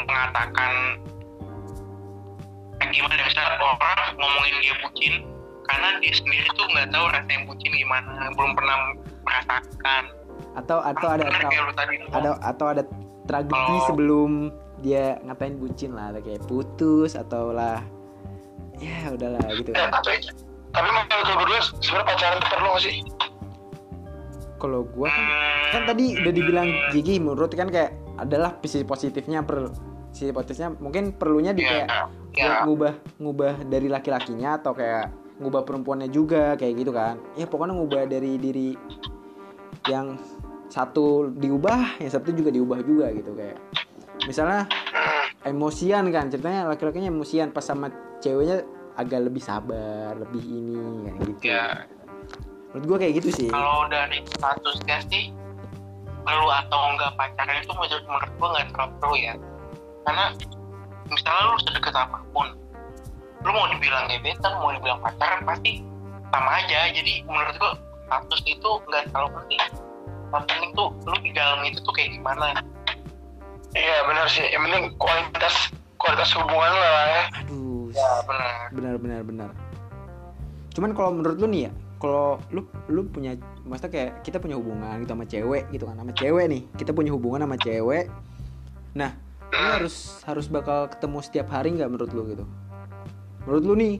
Mengatakan 0.07 0.71
eh, 2.81 2.87
gimana 2.93 3.13
ya, 3.15 3.23
misalnya 3.27 3.59
orang 3.59 3.99
ngomongin 4.15 4.55
dia 4.63 4.75
bucin 4.81 5.13
karena 5.67 5.99
dia 5.99 6.13
sendiri 6.15 6.47
tuh 6.55 6.65
nggak 6.71 6.87
tahu 6.95 7.05
rasanya 7.11 7.39
bucin 7.43 7.71
gimana 7.75 8.11
belum 8.33 8.51
pernah 8.55 8.75
merasakan. 9.27 10.03
Atau 10.55 10.79
atau 10.81 11.07
ada 11.11 11.23
atau, 11.27 11.49
kayak 11.51 11.75
tadi. 11.75 11.95
ada 12.15 12.29
atau 12.41 12.65
ada 12.71 12.83
tragedi 13.27 13.75
Oh. 13.75 13.85
sebelum 13.85 14.31
dia 14.79 15.17
ngatain 15.25 15.57
bucin 15.59 15.91
lah 15.93 16.13
ada 16.15 16.19
kayak 16.23 16.41
putus 16.47 17.17
atau 17.17 17.51
lah 17.51 17.81
ya 18.77 19.09
udahlah 19.09 19.41
gitu 19.57 19.73
ya, 19.73 19.89
kan. 19.89 19.99
tapi 19.99 20.21
tapi 20.69 20.87
menurut 20.93 21.09
lu 21.09 21.33
berdua 21.41 21.59
sebenarnya 21.81 22.05
pacaran 22.13 22.37
tuh 22.37 22.49
perlu 22.53 22.67
gak 22.77 22.83
sih? 22.85 22.95
Kalau 24.57 24.81
gua 24.89 25.09
kan 25.09 25.21
Hmm, 25.21 25.65
kan 25.73 25.81
tadi 25.85 26.05
udah 26.17 26.33
dibilang 26.33 26.69
Gigi 26.89 27.15
menurut 27.21 27.53
kan 27.53 27.69
kayak 27.69 27.93
adalah 28.17 28.57
sisi 28.65 28.81
positifnya 28.81 29.45
per 29.45 29.69
sisi 30.17 30.33
positifnya 30.33 30.73
mungkin 30.81 31.13
perlunya 31.13 31.53
di 31.53 31.61
ya, 31.61 31.85
kayak 31.85 31.87
buat 32.33 32.41
ya, 32.41 32.65
ngubah 32.65 32.93
ngubah 33.21 33.53
dari 33.69 33.87
laki-lakinya 33.87 34.57
atau 34.57 34.73
kayak 34.73 35.13
ngubah 35.37 35.61
perempuannya 35.61 36.09
juga 36.09 36.57
kayak 36.57 36.73
gitu 36.81 36.91
kan. 36.91 37.21
Ya 37.37 37.45
pokoknya 37.45 37.77
ngubah 37.77 38.09
dari 38.09 38.41
diri 38.41 38.73
yang 39.85 40.17
satu 40.67 41.31
diubah 41.31 42.01
yang 42.01 42.11
satu 42.11 42.33
juga 42.33 42.49
diubah 42.49 42.79
juga 42.81 43.13
gitu 43.13 43.37
kayak. 43.37 43.61
Misalnya 44.25 44.65
emosian 45.45 46.09
kan 46.09 46.33
ceritanya 46.33 46.65
laki-lakinya 46.67 47.13
emosian 47.13 47.53
pas 47.53 47.63
sama 47.63 47.93
ceweknya 48.19 48.65
agak 48.97 49.29
lebih 49.29 49.45
sabar 49.45 50.17
lebih 50.17 50.41
ini 50.41 50.77
kayak 51.05 51.17
gitu. 51.21 51.41
Ya. 51.53 51.85
menurut 52.67 52.83
gua 52.93 52.97
kayak 52.99 53.13
gitu 53.23 53.29
sih. 53.31 53.49
Kalau 53.49 53.87
dari 53.87 54.19
statusnya 54.27 54.97
sih 55.07 55.31
perlu 56.27 56.49
atau 56.51 56.81
enggak 56.91 57.15
pacaran 57.15 57.63
itu 57.63 57.71
menurut 57.71 58.03
menurut 58.03 58.31
gua 58.35 58.47
nggak 58.57 58.67
terlalu 58.75 58.93
perlu 58.99 59.15
ya 59.15 59.33
karena 60.07 60.31
misalnya 61.11 61.43
lu 61.51 61.59
sedekat 61.67 61.91
apa 61.91 62.23
pun 62.31 62.47
lu 63.43 63.51
mau 63.51 63.67
dibilang 63.75 64.07
gebetan 64.07 64.53
mau 64.63 64.71
dibilang 64.71 65.03
pacaran 65.03 65.43
pasti 65.43 65.83
sama 66.31 66.63
aja. 66.63 66.91
Jadi 66.95 67.27
menurut 67.27 67.55
gua 67.59 67.71
status 68.07 68.41
itu 68.47 68.69
nggak 68.87 69.11
terlalu 69.11 69.29
penting. 69.35 69.59
Yang 70.31 70.43
penting 70.47 70.69
tuh 70.75 70.89
lu 71.03 71.17
di 71.19 71.31
dalam 71.35 71.59
itu 71.67 71.79
tuh 71.83 71.93
kayak 71.93 72.15
gimana. 72.15 72.63
Iya 73.75 73.97
benar 74.07 74.25
sih. 74.31 74.47
Yang 74.47 74.61
penting 74.71 74.83
kualitas 74.95 75.55
kualitas 75.99 76.29
hubungan 76.39 76.71
lah 76.71 77.05
ya. 77.07 77.23
Aduh. 77.43 77.91
Ya 77.91 78.11
benar. 78.23 78.55
Benar 78.71 78.95
benar 78.99 79.21
benar. 79.27 79.49
Cuman 80.71 80.91
kalau 80.95 81.11
menurut 81.19 81.37
lu 81.39 81.47
nih 81.51 81.61
ya 81.67 81.71
kalau 81.97 82.39
lu 82.53 82.63
lu 82.87 83.03
punya 83.09 83.35
maksudnya 83.65 83.91
kayak 83.91 84.11
kita 84.21 84.37
punya 84.37 84.55
hubungan 84.55 85.01
gitu 85.03 85.11
sama 85.17 85.25
cewek 85.25 85.63
gitu 85.75 85.83
kan 85.83 85.95
sama 85.99 86.13
cewek 86.15 86.45
nih. 86.47 86.61
Kita 86.79 86.91
punya 86.95 87.11
hubungan 87.11 87.43
sama 87.43 87.57
cewek. 87.59 88.07
Nah 88.97 89.26
lu 89.53 89.63
harus 89.79 90.21
harus 90.27 90.45
bakal 90.51 90.91
ketemu 90.91 91.19
setiap 91.23 91.47
hari 91.51 91.73
nggak 91.75 91.87
menurut 91.87 92.11
lu 92.11 92.23
gitu? 92.31 92.45
Menurut 93.47 93.63
lu 93.63 93.73
nih. 93.79 93.95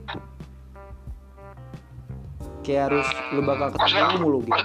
Kayak 2.66 2.92
harus 2.92 3.08
lu 3.32 3.40
bakal 3.40 3.72
ketemu 3.72 4.16
mulu 4.20 4.38
gitu. 4.44 4.64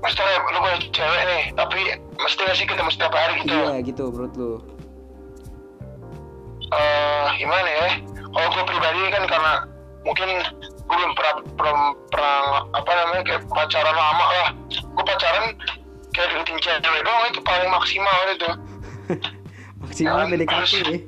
Maksudnya 0.00 0.40
lu 0.40 0.58
punya 0.64 0.76
cewek 0.88 1.22
nih 1.28 1.42
tapi 1.52 1.80
mesti 2.16 2.40
gak 2.40 2.56
sih 2.56 2.64
ketemu 2.64 2.88
setiap 2.88 3.12
hari 3.12 3.44
gitu? 3.44 3.52
Iya 3.52 3.76
gitu 3.84 4.02
menurut 4.08 4.32
lu. 4.40 4.52
Eh 6.72 7.26
gimana 7.36 7.68
ya? 7.68 7.88
Kalau 8.30 8.48
gue 8.56 8.64
pribadi 8.64 9.00
kan 9.12 9.24
karena 9.28 9.52
mungkin 10.00 10.28
gue 10.64 10.96
belum 10.96 11.12
pernah 11.12 11.34
belum 11.60 11.78
pernah 12.08 12.36
apa 12.72 12.90
namanya 12.96 13.22
kayak 13.28 13.42
pacaran 13.52 13.92
lama 13.92 14.26
lah. 14.32 14.48
Gue 14.72 15.04
pacaran 15.04 15.44
kayak 16.16 16.28
deketin 16.32 16.80
cewek 16.80 17.02
doang 17.04 17.24
itu 17.28 17.40
paling 17.44 17.68
maksimal 17.68 18.18
itu 18.32 18.50
maksimal 19.80 20.18
Ya, 20.18 20.26
PDKT 20.28 20.52
harus- 20.52 20.84
deh. 20.86 21.00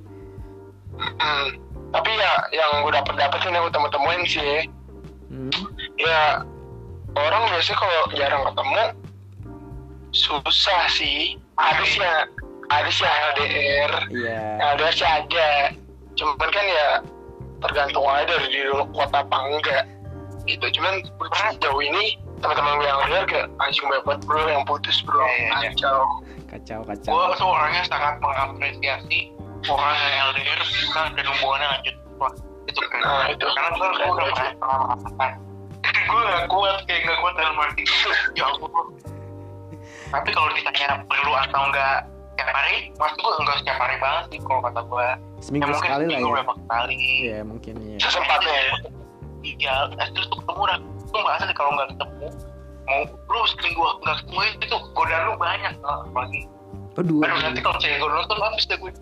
Hmm. 0.93 1.47
tapi 1.93 2.11
ya 2.15 2.33
yang 2.53 2.85
gue 2.85 2.93
dapet 2.93 3.15
dapetin 3.17 3.53
yang 3.53 3.65
gue 3.67 3.75
temu 3.75 3.89
temuin 3.91 4.23
sih. 4.25 4.57
Hmm. 5.29 5.51
ya 5.97 6.45
orang 7.13 7.43
biasanya 7.49 7.77
kalau 7.77 8.01
jarang 8.13 8.43
ketemu 8.49 8.83
susah 10.13 10.83
sih. 10.89 11.37
Ada 11.57 11.85
sih 11.85 12.01
ada 12.73 12.89
sih 12.89 13.05
LDR 13.05 13.93
iya. 14.09 14.41
ada 14.73 14.89
sih 14.89 15.05
ada 15.05 15.77
cuman 16.17 16.49
kan 16.49 16.65
ya 16.65 16.89
tergantung 17.61 18.09
aja 18.09 18.25
dari 18.25 18.49
diri 18.49 18.73
lo 18.73 18.89
kuat 18.93 19.13
apa 19.13 19.37
enggak. 19.53 19.85
Gitu. 20.49 20.81
Cuman 20.81 21.05
sejauh 21.33 21.83
ini 21.85 22.17
teman-teman 22.41 22.81
gue 22.81 22.87
yang 22.89 22.99
LDR 23.05 23.27
kayak 23.29 23.47
anjing 23.61 23.85
banyak 23.87 24.05
banget 24.09 24.23
bro. 24.25 24.43
Yang 24.49 24.65
putus 24.65 24.97
bro. 25.05 25.21
Iya, 25.21 25.29
iya, 25.29 25.45
iya. 25.45 25.71
kacau 25.77 25.99
kacau 26.53 26.81
kacau 26.85 27.11
gua 27.11 27.33
tuh 27.35 27.49
orangnya 27.49 27.83
sangat 27.89 28.15
mengapresiasi 28.21 29.33
orang 29.67 29.97
yang 29.97 30.37
LDR 30.37 30.61
bisa 30.69 31.01
dan 31.17 31.25
hubungannya 31.27 31.69
lanjut. 31.79 31.97
Wah 32.21 32.33
itu 32.69 32.81
kan 32.93 33.01
Nah, 33.03 33.27
itu. 33.33 33.47
karena 33.49 33.71
gua 33.75 33.89
gua 33.97 34.11
udah 34.15 34.27
pernah 34.31 34.77
merasakan 34.87 35.33
gue 35.83 36.21
gak 36.29 36.47
kuat 36.47 36.79
kayak 36.87 37.01
gak 37.09 37.19
kuat 37.19 37.35
dalam 37.35 37.57
arti 37.59 37.83
ya 38.39 38.45
Allah. 38.47 38.85
Tapi 40.13 40.29
kalau 40.31 40.49
ditanya 40.53 41.03
perlu 41.09 41.33
atau 41.35 41.61
enggak 41.73 42.07
setiap 42.33 42.49
hari 42.53 42.77
maksud 42.97 43.19
gue 43.19 43.33
enggak 43.45 43.57
setiap 43.65 43.79
hari 43.81 43.97
banget 44.01 44.25
sih 44.33 44.41
kalau 44.45 44.61
kata 44.65 44.81
gue 44.89 45.09
seminggu 45.43 45.69
ya 45.69 45.73
mungkin 45.73 45.83
sekali 45.89 46.05
lah 46.07 46.19
ya. 46.21 46.29
berapa 46.33 46.55
kali. 46.69 46.97
Iya 47.27 47.39
mungkin 47.43 47.75
iya. 47.83 47.99
Sesempatnya 47.99 48.53
ya. 48.55 48.75
Iya 49.43 49.75
asli 49.99 50.21
tuh 50.31 50.39
ketemu 50.39 50.63
dah 50.71 50.79
lu 51.13 51.19
nggak 51.19 51.37
asli 51.43 51.55
kalau 51.57 51.71
nggak 51.77 51.89
ketemu 51.97 52.27
mau 52.87 53.03
lu 53.07 53.41
seminggu 53.55 53.83
nggak 54.03 54.17
ketemu 54.25 54.41
itu 54.59 54.77
godaan 54.93 55.23
lu 55.31 55.35
banyak 55.39 55.73
apalagi 55.83 56.41
aduh 56.99 57.25
aduh 57.25 57.41
nanti 57.41 57.61
kalau 57.65 57.79
cewek 57.81 57.97
gue 57.97 58.11
nonton 58.11 58.39
habis 58.43 58.69
deh 58.69 58.77
gue. 58.77 58.93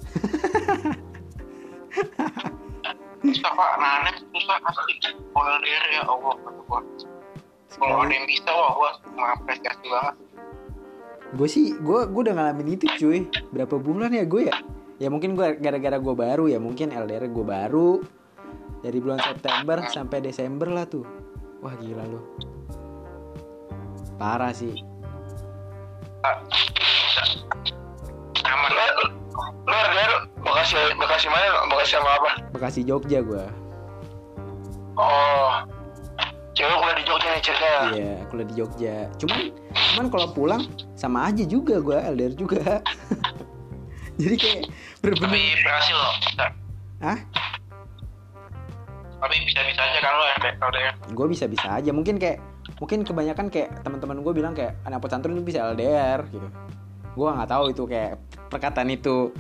Susah 3.21 3.53
pak 3.53 3.71
nanek 3.77 4.17
susah 4.33 4.57
asli. 4.65 4.95
LDR 5.37 5.85
ya 5.93 6.03
Allah 6.09 6.35
gua 6.41 6.81
kalau 7.79 8.03
ada 8.03 8.13
yang 8.13 8.27
bisa 8.27 8.51
wah 8.51 8.73
gua 8.75 8.91
mengapresiasi 9.15 9.87
banget. 9.87 10.17
Gue 11.31 11.49
sih 11.49 11.67
gue 11.79 12.01
gue 12.11 12.21
udah 12.27 12.35
ngalamin 12.35 12.75
itu 12.75 12.87
cuy. 12.99 13.29
Berapa 13.55 13.79
bulan 13.79 14.11
ya 14.11 14.25
gue 14.27 14.51
ya? 14.51 14.57
Ya 14.99 15.09
mungkin 15.13 15.39
gue 15.39 15.61
gara-gara 15.63 15.97
gue 16.01 16.15
baru 16.17 16.51
ya 16.51 16.59
mungkin 16.59 16.91
LDR 16.91 17.31
gue 17.31 17.45
baru. 17.47 18.03
Dari 18.81 18.99
bulan 18.99 19.21
September 19.21 19.85
sampai 19.87 20.19
Desember 20.25 20.69
lah 20.73 20.89
tuh. 20.89 21.05
Wah 21.61 21.77
gila 21.77 22.05
lu 22.09 22.21
parah 24.21 24.53
sih. 24.53 24.77
Bisa 28.37 28.51
aman. 28.53 28.71
Lu 28.77 29.05
lu 29.65 29.73
LDR 29.73 30.13
bekasi 30.45 30.77
bekasi 31.01 31.27
mana? 31.33 31.65
Bekasi 31.73 31.91
sama 31.97 32.11
apa? 32.21 32.31
Bekasi 32.53 32.81
Jogja 32.85 33.25
gue 33.25 33.45
oh. 35.01 35.53
Cewek 36.53 36.77
kuliah 36.77 36.97
di 36.99 37.05
Jogja 37.09 37.29
nih 37.33 37.41
ceritanya. 37.41 37.81
Iya 37.97 38.15
kuliah 38.29 38.47
di 38.53 38.55
Jogja. 38.61 38.97
Cuman 39.17 39.41
cuman 39.73 40.07
kalau 40.13 40.29
pulang 40.37 40.63
sama 40.93 41.33
aja 41.33 41.49
juga 41.49 41.81
gue 41.81 41.97
LDR 41.97 42.35
juga. 42.37 42.85
Jadi 44.21 44.37
kayak 44.37 44.63
tapi 45.01 45.17
bener-bener 45.17 45.65
berhasil 45.65 45.97
loh 45.97 46.13
bisa 46.21 46.47
ah 47.01 47.17
tapi 49.21 49.37
bisa-bisa 49.49 49.81
aja 49.81 49.99
kan 50.05 50.13
lo 50.13 50.25
LDR 50.69 50.93
gue 51.09 51.27
bisa 51.33 51.45
bisa 51.49 51.69
aja. 51.81 51.89
Mungkin 51.89 52.21
kayak 52.21 52.37
mungkin 52.81 53.05
kebanyakan 53.05 53.53
kayak 53.53 53.85
teman-teman 53.85 54.25
gue 54.25 54.33
bilang 54.33 54.57
kayak 54.57 54.81
anak 54.89 55.05
pesantren 55.05 55.37
itu 55.37 55.45
bisa 55.45 55.69
LDR 55.71 56.25
gitu. 56.33 56.49
Gue 57.13 57.29
nggak 57.29 57.51
tahu 57.53 57.65
itu 57.71 57.85
kayak 57.85 58.17
perkataan 58.49 58.89
itu 58.89 59.31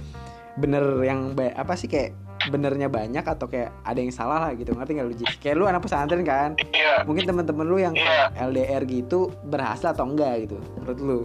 bener 0.60 0.84
yang 1.00 1.32
apa 1.56 1.72
sih 1.74 1.88
kayak 1.88 2.12
benernya 2.52 2.88
banyak 2.88 3.20
atau 3.24 3.48
kayak 3.48 3.72
ada 3.84 4.00
yang 4.00 4.12
salah 4.12 4.48
lah 4.48 4.52
gitu. 4.52 4.76
Ngerti 4.76 4.92
nggak 4.96 5.08
lu 5.08 5.14
Ji? 5.16 5.24
kayak 5.40 5.56
lu 5.56 5.64
anak 5.64 5.80
pesantren 5.80 6.20
kan? 6.20 6.52
Iya. 6.60 7.08
Mungkin 7.08 7.24
teman-teman 7.24 7.64
lu 7.64 7.80
yang 7.80 7.96
Iya. 7.96 8.28
LDR 8.36 8.84
gitu 8.84 9.32
berhasil 9.48 9.96
atau 9.96 10.04
enggak 10.04 10.44
gitu 10.48 10.60
menurut 10.76 10.98
lu? 11.00 11.20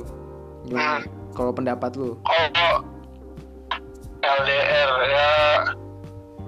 Gimana? 0.72 1.04
Kalau 1.36 1.52
pendapat 1.52 1.92
lu? 2.00 2.16
Kalau 2.24 2.80
LDR 4.24 4.90
ya 5.12 5.30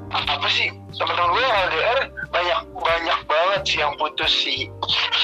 apa 0.08 0.48
sih? 0.48 0.72
Temen-temen 0.96 1.30
gue 1.36 1.44
yang 1.44 1.56
LDR 1.68 2.00
banyak 2.30 2.60
banyak 2.76 3.20
banget 3.28 3.62
sih 3.66 3.80
yang 3.82 3.94
putus 3.96 4.32
sih. 4.32 4.72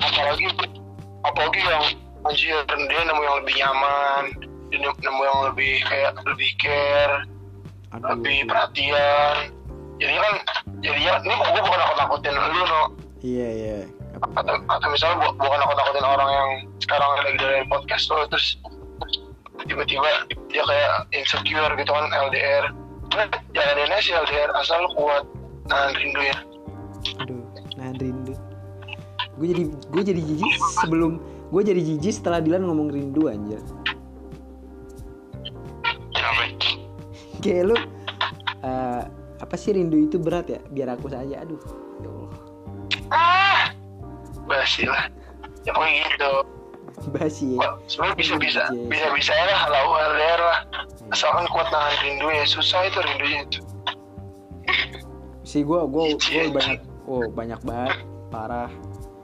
Apalagi 0.01 0.47
apalagi 1.23 1.61
yang 1.63 1.83
anjir 2.23 2.57
dia 2.67 3.01
nemu 3.03 3.21
yang 3.21 3.37
lebih 3.43 3.55
nyaman 3.59 4.23
nemu 4.73 4.89
nemu 4.99 5.21
yang 5.21 5.39
lebih 5.51 5.73
kayak 5.85 6.11
lebih 6.25 6.51
care 6.57 7.27
aduh. 7.93 8.17
lebih 8.17 8.47
perhatian. 8.49 9.35
Jadi 10.01 10.13
kan 10.19 10.33
jadinya 10.83 11.13
ini 11.23 11.33
gue 11.37 11.61
bukan 11.63 11.79
nakut 11.79 11.97
nakutin 12.01 12.33
lu 12.35 12.63
no 12.67 12.83
iya 13.23 13.49
iya. 13.55 13.77
Atau, 14.23 14.55
atau 14.67 14.87
misalnya 14.91 15.15
bu, 15.23 15.27
bukan 15.39 15.57
nakut 15.63 15.77
nakutin 15.79 16.05
orang 16.05 16.29
yang 16.31 16.49
sekarang 16.83 17.09
lagi 17.23 17.39
dari 17.39 17.63
podcast 17.71 18.05
lo 18.11 18.27
terus 18.27 18.59
tiba-tiba 19.63 20.27
dia 20.51 20.63
kayak 20.65 20.91
insecure 21.15 21.71
gitu 21.79 21.91
kan 21.93 22.05
LDR 22.11 22.67
Nah, 23.13 23.29
jalanin 23.53 23.93
aja 23.93 24.01
sih 24.01 24.13
LDR 24.17 24.49
asal 24.57 24.81
lu 24.81 24.89
kuat 24.97 25.23
nahan 25.69 25.93
rindu 25.93 26.21
ya 26.25 26.37
aduh 27.19 27.43
nahan 27.77 27.95
rindu. 27.99 28.35
Gue 29.33 29.47
jadi 29.49 29.63
gue 29.65 30.03
jadi 30.05 30.21
jijik 30.21 30.53
sebelum 30.83 31.17
gue 31.49 31.61
jadi 31.65 31.81
jijik 31.81 32.13
setelah 32.13 32.39
Dilan 32.41 32.69
ngomong 32.69 32.93
rindu 32.93 33.29
anjir. 33.29 33.61
Kayak 37.43 37.63
lu 37.73 37.75
eh, 38.63 39.03
apa 39.43 39.55
sih 39.59 39.75
rindu 39.75 39.99
itu 39.99 40.15
berat 40.15 40.47
ya? 40.47 40.59
Biar 40.71 40.95
aku 40.95 41.11
saja 41.11 41.43
aduh. 41.43 41.59
Ya 41.99 42.07
Allah. 42.07 42.33
Ah! 43.11 43.63
Basi 44.47 44.87
lah. 44.87 45.11
Ya 45.67 45.75
pokoknya 45.75 46.07
gitu. 46.15 46.31
Basi 47.19 47.45
ya. 47.59 47.75
Sebenarnya 47.91 48.15
bisa 48.15 48.33
bisa. 48.39 48.61
Iya. 48.71 48.87
bisa 48.87 49.07
bisa 49.11 49.31
lah. 49.35 49.57
Kalau 49.67 49.91
LDR 49.91 50.41
lah. 50.41 50.59
Asalkan 51.11 51.45
kuat 51.51 51.67
nahan 51.67 51.93
rindu 51.99 52.27
ya 52.31 52.45
susah 52.47 52.87
itu 52.87 52.99
rindunya 53.03 53.39
itu. 53.43 53.59
Sih 55.43 55.61
gue 55.67 55.79
gue 55.83 56.03
gue 56.15 56.43
banyak 56.55 56.79
oh 57.07 57.27
banyak 57.29 57.59
banget. 57.63 58.03
Parah. 58.31 58.71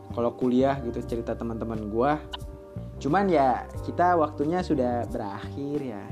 Kalau 0.09 0.33
kuliah 0.33 0.81
gitu 0.81 0.99
cerita 1.05 1.37
teman-teman 1.37 1.89
gue 1.89 2.13
cuman 2.99 3.31
ya 3.31 3.63
kita 3.87 4.19
waktunya 4.19 4.59
sudah 4.59 5.07
berakhir 5.07 5.79
ya. 5.79 6.03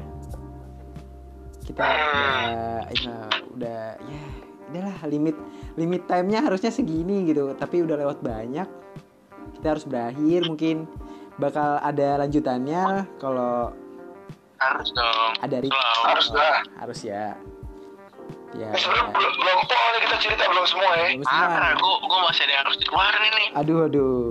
Kita 1.68 1.84
udah 1.84 2.88
ya 2.96 3.18
udah 3.52 3.82
ya 4.00 4.24
udahlah 4.72 4.98
limit 5.12 5.36
limit 5.76 6.08
time-nya 6.08 6.40
harusnya 6.46 6.72
segini 6.72 7.28
gitu. 7.28 7.52
Tapi 7.60 7.84
udah 7.84 8.00
lewat 8.00 8.24
banyak. 8.24 8.70
Kita 9.60 9.68
harus 9.76 9.84
berakhir 9.84 10.48
mungkin. 10.48 10.88
Bakal 11.38 11.84
ada 11.86 12.24
lanjutannya 12.26 13.06
kalau 13.22 13.70
harus 14.58 14.90
dong. 14.90 15.34
ada 15.38 15.56
harus 16.10 16.28
lah. 16.34 16.66
Harus 16.82 17.00
ya 17.06 17.38
ya, 18.58 18.68
Eh, 18.68 18.76
sebenarnya 18.76 19.06
ya. 19.06 19.14
belum 19.14 19.32
belum 19.38 19.58
kita 20.00 20.18
cerita 20.18 20.44
belum 20.46 20.66
semua 20.66 20.92
ya 20.94 21.08
Belum 21.12 21.24
semua. 21.24 21.48
Parah, 21.48 21.72
gue 21.74 21.94
gue 22.02 22.20
masih 22.26 22.42
ada 22.42 22.52
yang 22.52 22.62
harus 22.64 22.78
dikeluarin 22.78 23.24
ini. 23.24 23.46
aduh 23.54 23.80
aduh 23.86 24.22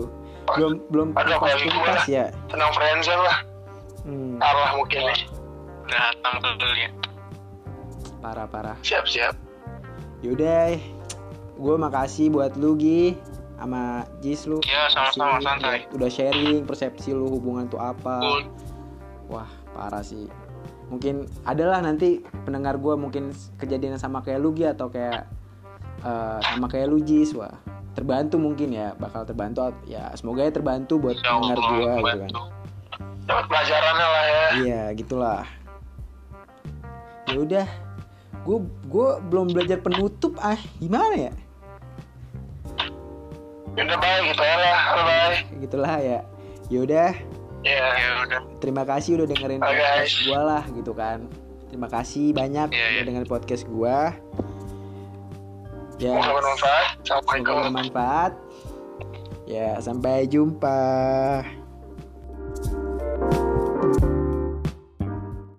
belum 0.48 0.72
belum 0.88 1.06
gue 1.10 1.52
tuntas 1.64 1.82
lah. 1.96 2.04
ya 2.06 2.24
tenang 2.46 2.70
friendzone 2.70 3.22
lah 3.22 3.38
hmm, 4.02 4.38
arwah 4.38 4.70
mungkin 4.76 5.00
nih 5.04 5.20
Datang 5.86 6.34
ke 6.38 6.50
ya. 6.76 6.90
parah 8.18 8.46
parah 8.46 8.76
siap 8.80 9.06
siap 9.06 9.34
yaudah 10.20 10.74
gue 11.56 11.74
makasih 11.76 12.28
buat 12.28 12.54
lu 12.54 12.74
Gi 12.74 13.14
sama 13.56 14.04
Jis 14.20 14.44
lu 14.44 14.60
Iya, 14.62 14.92
sama-sama, 14.92 15.40
santai. 15.40 15.88
Udah 15.90 16.06
sharing 16.06 16.62
persepsi 16.62 17.10
lu 17.10 17.24
hubungan 17.26 17.64
tuh 17.64 17.80
apa. 17.80 18.20
Wah 19.26 19.48
parah 19.72 20.04
sih 20.04 20.28
Mungkin 20.87 21.27
adalah 21.42 21.83
nanti 21.83 22.22
pendengar 22.46 22.79
gue 22.79 22.94
mungkin 22.94 23.35
kejadian 23.59 23.99
sama 23.99 24.22
kayak 24.22 24.38
lu 24.38 24.55
Gi 24.55 24.70
Atau 24.70 24.87
kayak 24.90 25.27
eh, 26.07 26.38
sama 26.46 26.66
kayak 26.70 26.87
lu 26.90 27.03
Jis. 27.03 27.35
Wah 27.35 27.55
terbantu 27.96 28.37
mungkin 28.37 28.77
ya 28.77 28.92
Bakal 29.01 29.25
terbantu 29.25 29.72
ya 29.88 30.12
semoga 30.12 30.44
ya 30.44 30.53
terbantu 30.53 31.01
buat 31.01 31.16
Insya 31.16 31.33
pendengar 31.33 31.59
gue 31.59 31.92
gitu 31.96 32.18
kan. 32.22 32.31
Dapat 33.27 33.44
pelajarannya 33.51 34.07
lah 34.07 34.25
ya. 34.27 34.46
Iya 34.62 34.83
gitulah. 34.94 35.42
Ya 37.27 37.37
udah 37.42 37.66
gue 38.46 38.59
gue 38.87 39.09
belum 39.27 39.46
belajar 39.51 39.79
penutup 39.83 40.38
ah. 40.38 40.61
Gimana 40.79 41.14
ya? 41.31 41.33
Udah 43.77 43.99
baik 43.99 44.22
gitu 44.33 44.42
ya 44.46 44.57
lah. 44.57 44.79
Bye 44.94 45.38
gitulah 45.59 45.94
ya. 45.99 46.20
Yaudah 46.70 47.14
ya 47.66 47.87
Ya 47.92 48.11
udah. 48.22 48.40
terima 48.59 48.83
kasih 48.83 49.18
udah 49.18 49.26
dengerin 49.26 49.59
Bye, 49.59 49.74
podcast 49.74 50.14
gue 50.22 50.40
lah 50.40 50.62
gitu 50.70 50.92
kan. 50.94 51.18
Terima 51.66 51.88
kasih 51.90 52.31
banyak 52.31 52.68
Iya, 52.70 52.79
udah 52.79 52.92
iya. 52.94 53.02
dengerin 53.02 53.26
podcast 53.29 53.64
gue 53.66 53.96
ya. 55.98 56.12
Semoga 56.14 56.33
bermanfaat. 56.37 56.87
Semoga 57.02 57.52
bermanfaat. 57.61 58.33
Ya 59.46 59.79
sampai 59.79 60.26
jumpa 60.26 60.79